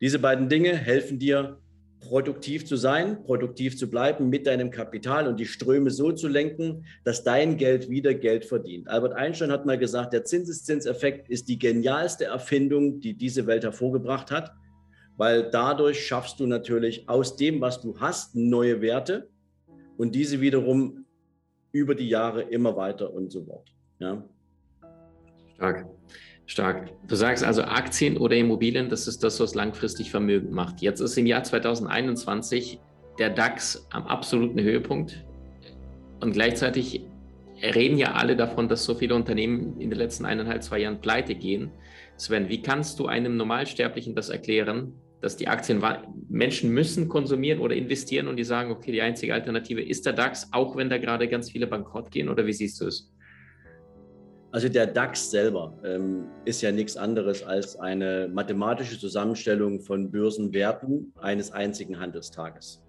Diese 0.00 0.18
beiden 0.18 0.48
Dinge 0.48 0.76
helfen 0.76 1.18
dir, 1.18 1.58
produktiv 2.00 2.64
zu 2.64 2.76
sein, 2.76 3.22
produktiv 3.24 3.76
zu 3.76 3.90
bleiben 3.90 4.28
mit 4.28 4.46
deinem 4.46 4.70
Kapital 4.70 5.26
und 5.26 5.38
die 5.38 5.46
Ströme 5.46 5.90
so 5.90 6.12
zu 6.12 6.28
lenken, 6.28 6.84
dass 7.04 7.24
dein 7.24 7.56
Geld 7.56 7.90
wieder 7.90 8.14
Geld 8.14 8.44
verdient. 8.44 8.88
Albert 8.88 9.14
Einstein 9.14 9.50
hat 9.50 9.66
mal 9.66 9.78
gesagt, 9.78 10.12
der 10.12 10.24
Zinseszinseffekt 10.24 11.28
ist 11.28 11.48
die 11.48 11.58
genialste 11.58 12.26
Erfindung, 12.26 13.00
die 13.00 13.14
diese 13.14 13.46
Welt 13.46 13.64
hervorgebracht 13.64 14.30
hat, 14.30 14.52
weil 15.16 15.50
dadurch 15.50 16.06
schaffst 16.06 16.38
du 16.38 16.46
natürlich 16.46 17.08
aus 17.08 17.36
dem, 17.36 17.60
was 17.60 17.80
du 17.80 17.98
hast, 17.98 18.36
neue 18.36 18.80
Werte 18.80 19.28
und 19.96 20.14
diese 20.14 20.40
wiederum 20.40 21.04
über 21.72 21.94
die 21.94 22.08
Jahre 22.08 22.42
immer 22.42 22.76
weiter 22.76 23.12
und 23.12 23.32
so 23.32 23.44
fort. 23.44 23.74
Ja. 23.98 24.24
Stark. 25.54 25.86
Stark. 26.48 26.90
Du 27.06 27.14
sagst 27.14 27.44
also 27.44 27.62
Aktien 27.62 28.16
oder 28.16 28.34
Immobilien, 28.34 28.88
das 28.88 29.06
ist 29.06 29.22
das, 29.22 29.38
was 29.38 29.54
langfristig 29.54 30.10
Vermögen 30.10 30.50
macht. 30.50 30.80
Jetzt 30.80 31.00
ist 31.00 31.18
im 31.18 31.26
Jahr 31.26 31.44
2021 31.44 32.80
der 33.18 33.28
DAX 33.28 33.86
am 33.90 34.06
absoluten 34.06 34.58
Höhepunkt 34.58 35.26
und 36.20 36.32
gleichzeitig 36.32 37.02
reden 37.62 37.98
ja 37.98 38.12
alle 38.12 38.34
davon, 38.34 38.66
dass 38.66 38.84
so 38.84 38.94
viele 38.94 39.14
Unternehmen 39.14 39.78
in 39.78 39.90
den 39.90 39.98
letzten 39.98 40.24
eineinhalb, 40.24 40.62
zwei 40.62 40.78
Jahren 40.78 41.02
pleite 41.02 41.34
gehen. 41.34 41.70
Sven, 42.16 42.48
wie 42.48 42.62
kannst 42.62 42.98
du 42.98 43.06
einem 43.06 43.36
Normalsterblichen 43.36 44.14
das 44.14 44.30
erklären, 44.30 44.94
dass 45.20 45.36
die 45.36 45.48
Aktien, 45.48 45.82
Menschen 46.30 46.70
müssen 46.72 47.08
konsumieren 47.08 47.60
oder 47.60 47.74
investieren 47.74 48.26
und 48.26 48.36
die 48.36 48.44
sagen, 48.44 48.70
okay, 48.70 48.92
die 48.92 49.02
einzige 49.02 49.34
Alternative 49.34 49.82
ist 49.82 50.06
der 50.06 50.14
DAX, 50.14 50.48
auch 50.52 50.76
wenn 50.76 50.88
da 50.88 50.96
gerade 50.96 51.28
ganz 51.28 51.50
viele 51.50 51.66
bankrott 51.66 52.10
gehen 52.10 52.30
oder 52.30 52.46
wie 52.46 52.54
siehst 52.54 52.80
du 52.80 52.86
es? 52.86 53.12
Also 54.50 54.68
der 54.70 54.86
DAX 54.86 55.30
selber 55.30 55.74
ähm, 55.84 56.24
ist 56.46 56.62
ja 56.62 56.72
nichts 56.72 56.96
anderes 56.96 57.42
als 57.42 57.78
eine 57.78 58.28
mathematische 58.32 58.98
Zusammenstellung 58.98 59.78
von 59.80 60.10
Börsenwerten 60.10 61.12
eines 61.20 61.52
einzigen 61.52 62.00
Handelstages. 62.00 62.82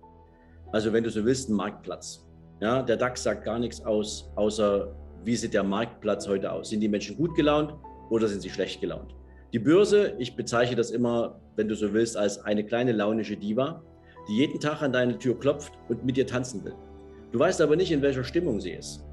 Also 0.71 0.93
wenn 0.93 1.03
du 1.03 1.09
so 1.09 1.25
willst, 1.25 1.49
ein 1.49 1.55
Marktplatz. 1.55 2.25
Ja, 2.61 2.81
der 2.81 2.95
DAX 2.95 3.23
sagt 3.23 3.43
gar 3.43 3.59
nichts 3.59 3.81
aus, 3.81 4.31
außer 4.35 4.95
wie 5.25 5.35
sieht 5.35 5.53
der 5.53 5.63
Marktplatz 5.63 6.27
heute 6.29 6.49
aus? 6.49 6.69
Sind 6.69 6.79
die 6.79 6.87
Menschen 6.87 7.17
gut 7.17 7.35
gelaunt 7.35 7.73
oder 8.09 8.27
sind 8.27 8.41
sie 8.41 8.49
schlecht 8.49 8.79
gelaunt? 8.79 9.13
Die 9.51 9.59
Börse, 9.59 10.13
ich 10.17 10.35
bezeichne 10.37 10.77
das 10.77 10.91
immer, 10.91 11.41
wenn 11.57 11.67
du 11.67 11.75
so 11.75 11.91
willst, 11.91 12.15
als 12.15 12.39
eine 12.45 12.63
kleine 12.63 12.93
launische 12.93 13.35
Diva, 13.35 13.83
die 14.29 14.37
jeden 14.37 14.59
Tag 14.61 14.81
an 14.81 14.93
deine 14.93 15.17
Tür 15.17 15.37
klopft 15.37 15.73
und 15.89 16.05
mit 16.05 16.15
dir 16.15 16.27
tanzen 16.27 16.63
will. 16.63 16.75
Du 17.31 17.39
weißt 17.39 17.59
aber 17.61 17.75
nicht, 17.75 17.91
in 17.91 18.01
welcher 18.01 18.23
Stimmung 18.23 18.61
sie 18.61 18.71
ist. 18.71 19.03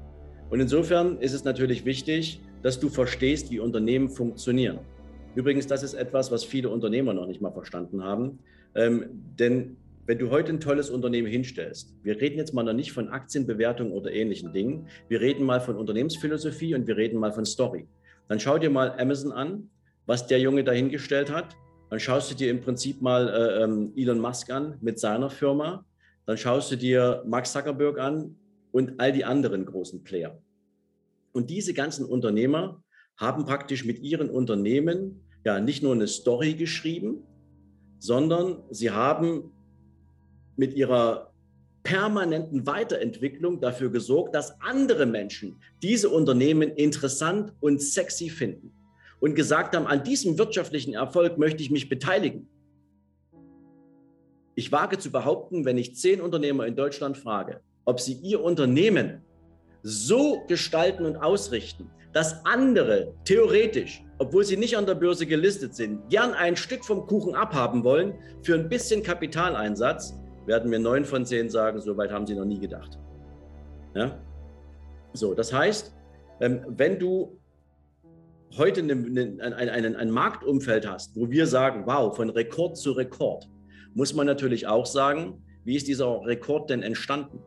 Und 0.49 0.61
insofern 0.61 1.17
ist 1.19 1.33
es 1.33 1.43
natürlich 1.43 1.85
wichtig, 1.85 2.39
dass 2.63 2.79
du 2.79 2.89
verstehst, 2.89 3.51
wie 3.51 3.59
Unternehmen 3.59 4.09
funktionieren. 4.09 4.79
Übrigens, 5.35 5.67
das 5.67 5.83
ist 5.83 5.93
etwas, 5.93 6.31
was 6.31 6.43
viele 6.43 6.69
Unternehmer 6.69 7.13
noch 7.13 7.27
nicht 7.27 7.41
mal 7.41 7.51
verstanden 7.51 8.03
haben. 8.03 8.39
Ähm, 8.75 9.05
denn 9.37 9.77
wenn 10.05 10.17
du 10.17 10.29
heute 10.29 10.53
ein 10.53 10.59
tolles 10.59 10.89
Unternehmen 10.89 11.27
hinstellst, 11.27 11.93
wir 12.01 12.19
reden 12.19 12.37
jetzt 12.37 12.53
mal 12.53 12.63
noch 12.63 12.73
nicht 12.73 12.93
von 12.93 13.09
Aktienbewertung 13.09 13.91
oder 13.91 14.11
ähnlichen 14.11 14.53
Dingen, 14.53 14.87
wir 15.09 15.19
reden 15.19 15.45
mal 15.45 15.59
von 15.59 15.75
Unternehmensphilosophie 15.75 16.73
und 16.75 16.87
wir 16.87 16.95
reden 16.95 17.19
mal 17.19 17.33
von 17.33 17.45
Story. 17.45 17.87
Dann 18.29 18.39
schau 18.39 18.57
dir 18.57 18.69
mal 18.69 18.95
Amazon 18.97 19.31
an, 19.33 19.69
was 20.05 20.25
der 20.25 20.39
Junge 20.39 20.63
dahingestellt 20.63 21.29
hat. 21.29 21.55
Dann 21.89 21.99
schaust 21.99 22.31
du 22.31 22.35
dir 22.35 22.49
im 22.49 22.61
Prinzip 22.61 23.01
mal 23.01 23.27
äh, 23.27 23.63
ähm, 23.63 23.91
Elon 23.95 24.19
Musk 24.19 24.49
an 24.49 24.77
mit 24.81 24.99
seiner 24.99 25.29
Firma. 25.29 25.85
Dann 26.25 26.37
schaust 26.37 26.71
du 26.71 26.77
dir 26.77 27.23
Mark 27.25 27.45
Zuckerberg 27.45 27.99
an 27.99 28.35
und 28.77 28.99
all 28.99 29.11
die 29.11 29.25
anderen 29.25 29.65
großen 29.65 30.03
Player. 30.03 30.39
Und 31.31 31.49
diese 31.49 31.73
ganzen 31.73 32.05
Unternehmer 32.05 32.83
haben 33.17 33.43
praktisch 33.43 33.83
mit 33.83 34.03
ihren 34.03 34.29
Unternehmen 34.29 35.19
ja 35.43 35.59
nicht 35.59 35.81
nur 35.81 35.93
eine 35.93 36.05
Story 36.05 36.53
geschrieben, 36.53 37.23
sondern 37.97 38.61
sie 38.69 38.91
haben 38.91 39.51
mit 40.57 40.75
ihrer 40.75 41.33
permanenten 41.81 42.67
Weiterentwicklung 42.67 43.59
dafür 43.61 43.89
gesorgt, 43.89 44.35
dass 44.35 44.61
andere 44.61 45.07
Menschen 45.07 45.59
diese 45.81 46.09
Unternehmen 46.09 46.69
interessant 46.69 47.53
und 47.59 47.81
sexy 47.81 48.29
finden 48.29 48.71
und 49.19 49.33
gesagt 49.33 49.75
haben, 49.75 49.87
an 49.87 50.03
diesem 50.03 50.37
wirtschaftlichen 50.37 50.93
Erfolg 50.93 51.39
möchte 51.39 51.63
ich 51.63 51.71
mich 51.71 51.89
beteiligen. 51.89 52.47
Ich 54.53 54.71
wage 54.71 54.99
zu 54.99 55.11
behaupten, 55.11 55.65
wenn 55.65 55.79
ich 55.79 55.95
zehn 55.95 56.21
Unternehmer 56.21 56.67
in 56.67 56.75
Deutschland 56.75 57.17
frage, 57.17 57.61
ob 57.87 58.01
sie 58.01 58.19
ihr 58.21 58.43
Unternehmen 58.43 59.21
so 59.81 60.43
gestalten 60.47 61.05
und 61.05 61.15
ausrichten, 61.15 61.89
dass 62.11 62.45
andere 62.45 63.13
theoretisch, 63.23 64.03
obwohl 64.19 64.43
sie 64.43 64.57
nicht 64.57 64.77
an 64.77 64.85
der 64.85 64.95
Börse 64.95 65.25
gelistet 65.25 65.73
sind, 65.73 66.09
gern 66.09 66.33
ein 66.33 66.57
Stück 66.57 66.83
vom 66.83 67.07
Kuchen 67.07 67.33
abhaben 67.33 67.83
wollen 67.85 68.15
für 68.43 68.55
ein 68.55 68.67
bisschen 68.67 69.01
Kapitaleinsatz, 69.01 70.19
werden 70.45 70.69
mir 70.69 70.79
neun 70.79 71.05
von 71.05 71.25
zehn 71.25 71.49
sagen, 71.49 71.79
so 71.79 71.95
weit 71.95 72.11
haben 72.11 72.27
sie 72.27 72.35
noch 72.35 72.45
nie 72.45 72.59
gedacht. 72.59 72.99
Ja? 73.95 74.19
So, 75.13 75.33
das 75.33 75.53
heißt, 75.53 75.95
ähm, 76.41 76.65
wenn 76.67 76.99
du 76.99 77.39
heute 78.57 78.81
eine, 78.81 78.93
eine, 79.41 79.71
ein, 79.71 79.95
ein 79.95 80.11
Marktumfeld 80.11 80.85
hast, 80.85 81.15
wo 81.15 81.29
wir 81.29 81.47
sagen, 81.47 81.83
wow, 81.85 82.13
von 82.13 82.29
Rekord 82.29 82.75
zu 82.75 82.91
Rekord, 82.91 83.47
muss 83.93 84.13
man 84.13 84.27
natürlich 84.27 84.67
auch 84.67 84.85
sagen, 84.85 85.41
wie 85.63 85.77
ist 85.77 85.87
dieser 85.87 86.25
Rekord 86.25 86.69
denn 86.69 86.83
entstanden? 86.83 87.39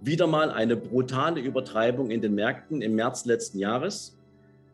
Wieder 0.00 0.28
mal 0.28 0.50
eine 0.50 0.76
brutale 0.76 1.40
Übertreibung 1.40 2.10
in 2.10 2.20
den 2.20 2.34
Märkten 2.34 2.82
im 2.82 2.94
März 2.94 3.24
letzten 3.24 3.58
Jahres. 3.58 4.16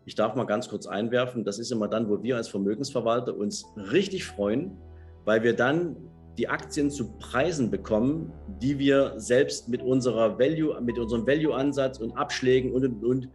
Ich 0.04 0.14
darf 0.14 0.34
mal 0.34 0.44
ganz 0.44 0.68
kurz 0.68 0.86
einwerfen, 0.86 1.44
das 1.44 1.58
ist 1.58 1.72
immer 1.72 1.88
dann, 1.88 2.10
wo 2.10 2.22
wir 2.22 2.36
als 2.36 2.48
Vermögensverwalter 2.48 3.34
uns 3.34 3.64
richtig 3.76 4.26
freuen, 4.26 4.76
weil 5.24 5.42
wir 5.42 5.56
dann 5.56 5.96
die 6.36 6.48
Aktien 6.48 6.90
zu 6.90 7.16
Preisen 7.18 7.70
bekommen, 7.70 8.32
die 8.60 8.78
wir 8.78 9.14
selbst 9.16 9.68
mit 9.68 9.82
unserer 9.82 10.38
Value, 10.38 10.78
mit 10.82 10.98
unserem 10.98 11.26
Value-Ansatz 11.26 11.98
und 12.00 12.16
Abschlägen 12.18 12.72
und, 12.72 12.84
und, 12.84 13.04
und 13.04 13.28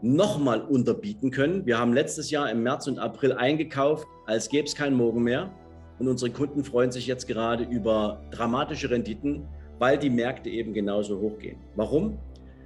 nochmal 0.00 0.62
unterbieten 0.62 1.30
können. 1.30 1.66
Wir 1.66 1.78
haben 1.78 1.92
letztes 1.92 2.30
Jahr 2.30 2.50
im 2.50 2.62
März 2.62 2.86
und 2.86 2.98
April 2.98 3.32
eingekauft, 3.32 4.06
als 4.26 4.48
gäbe 4.48 4.66
es 4.66 4.74
keinen 4.74 4.96
Morgen 4.96 5.22
mehr. 5.22 5.50
Und 5.98 6.08
unsere 6.08 6.30
Kunden 6.30 6.64
freuen 6.64 6.92
sich 6.92 7.06
jetzt 7.06 7.26
gerade 7.26 7.64
über 7.64 8.22
dramatische 8.30 8.90
Renditen, 8.90 9.48
weil 9.78 9.98
die 9.98 10.10
Märkte 10.10 10.50
eben 10.50 10.72
genauso 10.72 11.18
hochgehen. 11.18 11.58
Warum? 11.74 12.18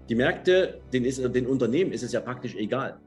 Die 0.09 0.15
Märkte, 0.15 0.81
den, 0.93 1.05
ist, 1.05 1.23
den 1.35 1.47
Unternehmen 1.47 1.93
ist 1.93 2.03
es 2.03 2.13
ja 2.13 2.21
praktisch 2.21 2.55
egal. 2.57 2.99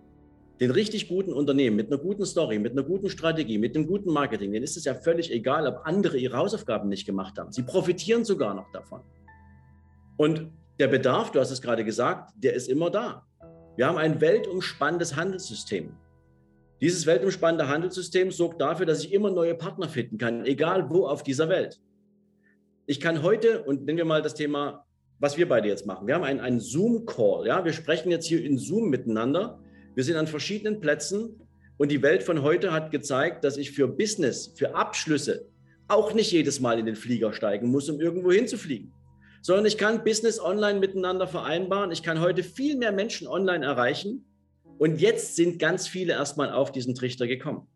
Den 0.60 0.72
richtig 0.72 1.10
guten 1.10 1.34
Unternehmen 1.34 1.76
mit 1.76 1.88
einer 1.88 1.98
guten 1.98 2.26
Story, 2.26 2.60
mit 2.60 2.74
einer 2.74 2.84
guten 2.84 3.10
Strategie, 3.10 3.58
mit 3.58 3.76
einem 3.76 3.88
guten 3.88 4.12
Marketing, 4.12 4.52
denen 4.52 4.64
ist 4.64 4.78
es 4.78 4.86
ja 4.86 4.94
völlig 4.94 5.32
egal, 5.32 5.68
ob 5.68 5.82
andere 5.84 6.18
ihre 6.18 6.38
Hausaufgaben 6.38 6.90
nicht 6.90 7.06
gemacht 7.06 7.38
haben. 7.38 7.52
Sie 7.52 7.64
profitieren 7.64 8.24
sogar 8.24 8.54
noch 8.54 8.72
davon. 8.72 9.02
Und 10.16 10.52
der 10.80 10.88
Bedarf, 10.88 11.32
du 11.32 11.40
hast 11.40 11.52
es 11.52 11.62
gerade 11.62 11.84
gesagt, 11.84 12.32
der 12.38 12.54
ist 12.54 12.70
immer 12.70 12.90
da. 12.90 13.26
Wir 13.76 13.88
haben 13.88 13.98
ein 13.98 14.22
weltumspannendes 14.22 15.16
Handelssystem. 15.16 15.92
Dieses 16.80 17.06
weltumspannende 17.06 17.68
Handelssystem 17.68 18.32
sorgt 18.32 18.62
dafür, 18.62 18.86
dass 18.86 19.04
ich 19.04 19.14
immer 19.14 19.32
neue 19.32 19.56
Partner 19.56 19.90
finden 19.90 20.18
kann, 20.18 20.46
egal 20.46 20.90
wo 20.90 21.08
auf 21.08 21.24
dieser 21.24 21.50
Welt. 21.50 21.80
Ich 22.86 23.00
kann 23.00 23.24
heute, 23.24 23.64
und 23.64 23.86
nehmen 23.86 23.98
wir 23.98 24.06
mal 24.06 24.22
das 24.22 24.34
Thema, 24.34 24.86
was 25.20 25.38
wir 25.38 25.48
beide 25.48 25.70
jetzt 25.70 25.86
machen. 25.86 26.06
Wir 26.06 26.16
haben 26.16 26.26
einen, 26.26 26.42
einen 26.42 26.60
Zoom-Call. 26.60 27.48
Ja? 27.48 27.64
Wir 27.64 27.72
sprechen 27.72 28.12
jetzt 28.12 28.26
hier 28.26 28.44
in 28.44 28.58
Zoom 28.58 28.90
miteinander. 28.90 29.60
Wir 29.96 30.04
sind 30.04 30.18
an 30.18 30.28
verschiedenen 30.28 30.82
Plätzen 30.82 31.40
und 31.78 31.92
die 31.92 32.02
Welt 32.02 32.24
von 32.24 32.42
heute 32.42 32.74
hat 32.74 32.92
gezeigt, 32.92 33.46
dass 33.46 33.56
ich 33.56 33.72
für 33.72 33.88
Business, 33.88 34.54
für 34.58 34.76
Abschlüsse 34.76 35.48
auch 35.88 36.14
nicht 36.14 36.32
jedes 36.32 36.60
Mal 36.60 36.78
in 36.78 36.86
den 36.86 36.98
Flieger 36.98 37.32
steigen 37.32 37.70
muss, 37.70 37.90
um 37.90 38.02
irgendwo 38.02 38.34
hinzufliegen. 38.34 38.92
Sondern 39.42 39.66
ich 39.66 39.78
kann 39.78 40.04
Business 40.04 40.42
online 40.42 40.80
miteinander 40.80 41.28
vereinbaren. 41.28 41.92
Ich 41.92 42.04
kann 42.04 42.20
heute 42.20 42.44
viel 42.44 42.78
mehr 42.78 42.92
Menschen 42.92 43.28
online 43.28 43.66
erreichen 43.66 44.26
und 44.78 45.00
jetzt 45.00 45.38
sind 45.38 45.58
ganz 45.58 45.88
viele 45.88 46.14
erstmal 46.14 46.52
auf 46.52 46.72
diesen 46.74 46.96
Trichter 46.96 47.28
gekommen. 47.28 47.68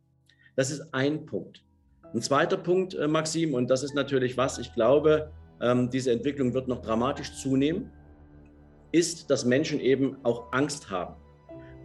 Das 0.57 0.69
ist 0.69 0.93
ein 0.93 1.25
Punkt. 1.25 1.63
Ein 2.13 2.21
zweiter 2.21 2.57
Punkt, 2.57 2.93
äh, 2.95 3.07
Maxim, 3.07 3.53
und 3.53 3.69
das 3.69 3.83
ist 3.83 3.93
natürlich 3.93 4.37
was, 4.37 4.57
ich 4.57 4.73
glaube, 4.73 5.31
ähm, 5.61 5.89
diese 5.89 6.11
Entwicklung 6.11 6.53
wird 6.53 6.67
noch 6.67 6.81
dramatisch 6.81 7.33
zunehmen, 7.35 7.91
ist, 8.91 9.29
dass 9.29 9.45
Menschen 9.45 9.79
eben 9.79 10.17
auch 10.23 10.51
Angst 10.51 10.89
haben. 10.89 11.15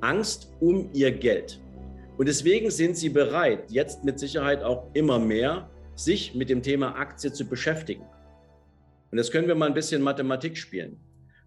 Angst 0.00 0.52
um 0.60 0.90
ihr 0.92 1.12
Geld. 1.12 1.60
Und 2.18 2.28
deswegen 2.28 2.70
sind 2.70 2.96
sie 2.96 3.08
bereit, 3.08 3.70
jetzt 3.70 4.04
mit 4.04 4.18
Sicherheit 4.18 4.62
auch 4.62 4.90
immer 4.94 5.18
mehr, 5.18 5.70
sich 5.94 6.34
mit 6.34 6.50
dem 6.50 6.62
Thema 6.62 6.96
Aktie 6.96 7.32
zu 7.32 7.46
beschäftigen. 7.46 8.04
Und 9.10 9.18
jetzt 9.18 9.32
können 9.32 9.48
wir 9.48 9.54
mal 9.54 9.66
ein 9.66 9.74
bisschen 9.74 10.02
Mathematik 10.02 10.56
spielen. 10.56 11.00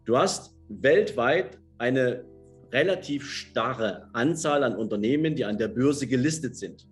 Du 0.05 0.17
hast 0.17 0.55
weltweit 0.69 1.57
eine 1.77 2.25
relativ 2.71 3.29
starre 3.29 4.09
Anzahl 4.13 4.63
an 4.63 4.75
Unternehmen, 4.75 5.35
die 5.35 5.45
an 5.45 5.57
der 5.57 5.67
Börse 5.67 6.07
gelistet 6.07 6.55
sind. 6.57 6.87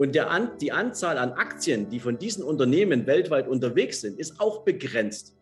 Und 0.00 0.14
der, 0.14 0.52
die 0.58 0.72
Anzahl 0.72 1.18
an 1.18 1.32
Aktien, 1.32 1.90
die 1.90 2.00
von 2.00 2.16
diesen 2.16 2.42
Unternehmen 2.42 3.06
weltweit 3.06 3.46
unterwegs 3.46 4.00
sind, 4.00 4.18
ist 4.18 4.40
auch 4.40 4.64
begrenzt, 4.64 5.36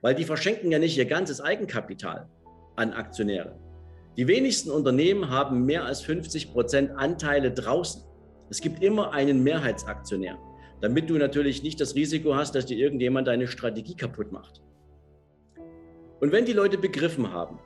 weil 0.00 0.16
die 0.16 0.24
verschenken 0.24 0.72
ja 0.72 0.80
nicht 0.80 0.98
ihr 0.98 1.04
ganzes 1.04 1.40
Eigenkapital 1.40 2.28
an 2.74 2.92
Aktionäre. 2.92 3.54
Die 4.16 4.26
wenigsten 4.26 4.72
Unternehmen 4.72 5.30
haben 5.30 5.64
mehr 5.64 5.84
als 5.84 6.00
50 6.00 6.50
Prozent 6.50 6.90
Anteile 6.96 7.52
draußen. 7.52 8.02
Es 8.50 8.60
gibt 8.60 8.82
immer 8.82 9.12
einen 9.12 9.44
Mehrheitsaktionär, 9.44 10.36
damit 10.80 11.08
du 11.08 11.16
natürlich 11.16 11.62
nicht 11.62 11.80
das 11.80 11.94
Risiko 11.94 12.34
hast, 12.34 12.56
dass 12.56 12.66
dir 12.66 12.78
irgendjemand 12.78 13.28
deine 13.28 13.46
Strategie 13.46 13.94
kaputt 13.94 14.32
macht. 14.32 14.60
Und 16.18 16.32
wenn 16.32 16.46
die 16.46 16.52
Leute 16.52 16.78
begriffen 16.78 17.32
haben, 17.32 17.60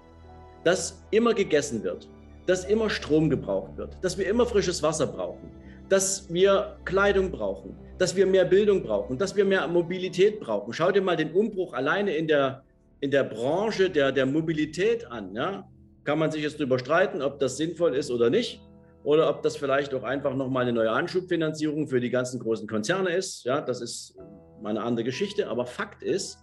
dass 0.62 1.07
immer 1.11 1.33
gegessen 1.33 1.83
wird, 1.85 2.07
dass 2.44 2.66
immer 2.66 2.90
Strom 2.90 3.30
gebraucht 3.30 3.78
wird, 3.78 3.96
dass 4.02 4.18
wir 4.18 4.28
immer 4.28 4.44
frisches 4.44 4.83
Wasser 4.83 5.07
brauchen, 5.07 5.63
dass 5.88 6.33
wir 6.33 6.79
Kleidung 6.85 7.31
brauchen, 7.31 7.77
dass 7.99 8.16
wir 8.16 8.27
mehr 8.27 8.44
Bildung 8.44 8.83
brauchen, 8.83 9.18
dass 9.18 9.37
wir 9.37 9.44
mehr 9.44 9.66
Mobilität 9.68 10.40
brauchen. 10.40 10.73
Schau 10.73 10.90
dir 10.90 11.03
mal 11.03 11.16
den 11.16 11.33
Umbruch 11.33 11.75
alleine 11.75 12.16
in 12.16 12.27
der, 12.27 12.64
in 13.01 13.11
der 13.11 13.25
Branche 13.25 13.90
der, 13.90 14.12
der 14.12 14.27
Mobilität 14.27 15.07
an. 15.07 15.35
Ja? 15.35 15.68
Kann 16.05 16.18
man 16.18 16.31
sich 16.31 16.42
jetzt 16.42 16.59
darüber 16.59 16.79
streiten, 16.79 17.23
ob 17.23 17.38
das 17.38 17.57
sinnvoll 17.57 17.94
ist 17.94 18.11
oder 18.11 18.31
nicht. 18.31 18.61
Oder 19.05 19.29
ob 19.29 19.42
das 19.42 19.59
vielleicht 19.59 19.92
auch 19.92 20.03
einfach 20.03 20.35
nochmal 20.35 20.62
eine 20.62 20.73
neue 20.73 20.90
Anschubfinanzierung 20.90 21.88
für 21.88 22.01
die 22.01 22.09
ganzen 22.09 22.40
großen 22.40 22.66
Konzerne 22.66 23.11
ist. 23.11 23.44
Ja, 23.44 23.61
das 23.61 23.83
ist 23.83 24.16
mal 24.62 24.70
eine 24.70 24.83
andere 24.83 25.05
Geschichte. 25.05 25.49
Aber 25.49 25.66
Fakt 25.66 26.03
ist, 26.03 26.38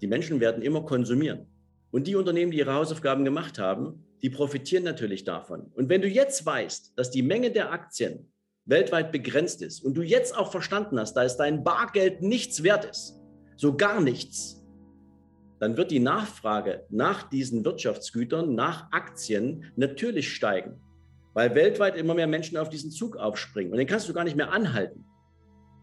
die 0.00 0.08
Menschen 0.08 0.40
werden 0.40 0.62
immer 0.62 0.84
konsumieren. 0.84 1.46
Und 1.92 2.08
die 2.08 2.16
Unternehmen, 2.16 2.50
die 2.50 2.58
ihre 2.58 2.74
Hausaufgaben 2.74 3.24
gemacht 3.24 3.60
haben, 3.60 4.04
die 4.22 4.30
profitieren 4.30 4.84
natürlich 4.84 5.24
davon. 5.24 5.70
Und 5.74 5.88
wenn 5.88 6.02
du 6.02 6.08
jetzt 6.08 6.44
weißt, 6.44 6.92
dass 6.96 7.10
die 7.10 7.22
Menge 7.22 7.50
der 7.50 7.72
Aktien 7.72 8.32
weltweit 8.64 9.12
begrenzt 9.12 9.62
ist 9.62 9.82
und 9.82 9.94
du 9.94 10.02
jetzt 10.02 10.36
auch 10.36 10.50
verstanden 10.50 10.98
hast, 10.98 11.14
dass 11.14 11.36
dein 11.36 11.64
Bargeld 11.64 12.22
nichts 12.22 12.62
wert 12.62 12.84
ist, 12.84 13.18
so 13.56 13.76
gar 13.76 14.00
nichts, 14.00 14.62
dann 15.58 15.76
wird 15.76 15.90
die 15.90 16.00
Nachfrage 16.00 16.84
nach 16.90 17.24
diesen 17.24 17.64
Wirtschaftsgütern, 17.64 18.54
nach 18.54 18.92
Aktien 18.92 19.72
natürlich 19.76 20.32
steigen, 20.32 20.80
weil 21.34 21.54
weltweit 21.54 21.96
immer 21.96 22.14
mehr 22.14 22.26
Menschen 22.26 22.56
auf 22.56 22.68
diesen 22.68 22.90
Zug 22.90 23.16
aufspringen 23.16 23.72
und 23.72 23.78
den 23.78 23.86
kannst 23.86 24.08
du 24.08 24.12
gar 24.12 24.24
nicht 24.24 24.36
mehr 24.36 24.52
anhalten. 24.52 25.04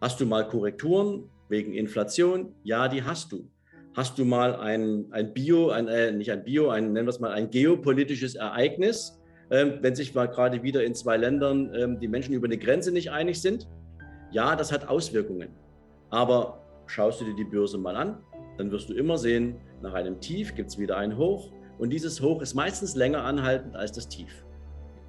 Hast 0.01 0.19
du 0.19 0.25
mal 0.25 0.47
Korrekturen 0.47 1.29
wegen 1.49 1.73
Inflation? 1.73 2.53
Ja, 2.63 2.87
die 2.87 3.03
hast 3.03 3.31
du 3.31 3.49
hast 3.95 4.19
du 4.19 4.25
mal 4.25 4.55
ein, 4.55 5.05
ein 5.11 5.33
Bio, 5.33 5.69
ein, 5.69 5.87
äh, 5.87 6.11
nicht 6.11 6.31
ein 6.31 6.43
Bio, 6.43 6.69
ein, 6.69 6.93
nennen 6.93 7.07
wir 7.07 7.11
es 7.11 7.19
mal 7.19 7.31
ein 7.31 7.49
geopolitisches 7.49 8.35
Ereignis, 8.35 9.19
ähm, 9.51 9.79
wenn 9.81 9.95
sich 9.95 10.13
mal 10.13 10.27
gerade 10.27 10.63
wieder 10.63 10.83
in 10.83 10.93
zwei 10.93 11.17
Ländern 11.17 11.73
ähm, 11.73 11.99
die 11.99 12.07
Menschen 12.07 12.33
über 12.33 12.45
eine 12.45 12.57
Grenze 12.57 12.91
nicht 12.91 13.11
einig 13.11 13.41
sind. 13.41 13.67
Ja, 14.31 14.55
das 14.55 14.71
hat 14.71 14.87
Auswirkungen. 14.87 15.49
Aber 16.09 16.61
schaust 16.87 17.21
du 17.21 17.25
dir 17.25 17.35
die 17.35 17.45
Börse 17.45 17.77
mal 17.77 17.95
an, 17.95 18.17
dann 18.57 18.71
wirst 18.71 18.89
du 18.89 18.93
immer 18.93 19.17
sehen, 19.17 19.55
nach 19.81 19.93
einem 19.93 20.19
Tief 20.19 20.55
gibt 20.55 20.69
es 20.69 20.77
wieder 20.77 20.97
ein 20.97 21.17
Hoch. 21.17 21.51
Und 21.77 21.89
dieses 21.89 22.21
Hoch 22.21 22.41
ist 22.41 22.53
meistens 22.53 22.95
länger 22.95 23.23
anhaltend 23.23 23.75
als 23.75 23.91
das 23.91 24.07
Tief. 24.07 24.45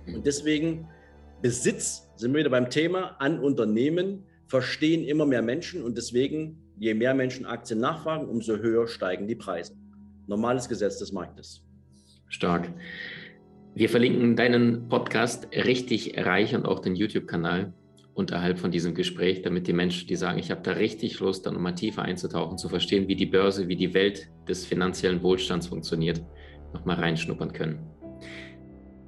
Und 0.06 0.26
deswegen 0.26 0.88
Besitz, 1.42 2.08
sind 2.16 2.32
wir 2.32 2.40
wieder 2.40 2.50
beim 2.50 2.70
Thema, 2.70 3.16
an 3.18 3.38
Unternehmen 3.38 4.24
verstehen 4.46 5.04
immer 5.04 5.26
mehr 5.26 5.42
Menschen 5.42 5.82
und 5.82 5.96
deswegen, 5.96 6.62
je 6.78 6.94
mehr 6.94 7.14
Menschen 7.14 7.46
Aktien 7.46 7.80
nachfragen, 7.80 8.28
umso 8.28 8.56
höher 8.56 8.86
steigen 8.86 9.26
die 9.26 9.36
Preise. 9.36 9.74
Normales 10.26 10.68
Gesetz 10.68 10.98
des 10.98 11.12
Marktes. 11.12 11.62
Stark. 12.28 12.72
Wir 13.74 13.88
verlinken 13.88 14.36
deinen 14.36 14.88
Podcast 14.88 15.48
richtig 15.52 16.16
reich 16.18 16.54
und 16.54 16.66
auch 16.66 16.80
den 16.80 16.96
YouTube-Kanal 16.96 17.74
unterhalb 18.14 18.58
von 18.58 18.70
diesem 18.70 18.94
Gespräch, 18.94 19.42
damit 19.42 19.66
die 19.66 19.74
Menschen, 19.74 20.08
die 20.08 20.16
sagen, 20.16 20.38
ich 20.38 20.50
habe 20.50 20.62
da 20.62 20.72
richtig 20.72 21.20
Lust, 21.20 21.44
dann 21.44 21.54
nochmal 21.54 21.74
tiefer 21.74 22.02
einzutauchen, 22.02 22.56
zu 22.56 22.68
verstehen, 22.68 23.08
wie 23.08 23.16
die 23.16 23.26
Börse, 23.26 23.68
wie 23.68 23.76
die 23.76 23.92
Welt 23.92 24.30
des 24.48 24.64
finanziellen 24.64 25.22
Wohlstands 25.22 25.66
funktioniert, 25.66 26.22
nochmal 26.72 26.96
reinschnuppern 26.96 27.52
können. 27.52 27.95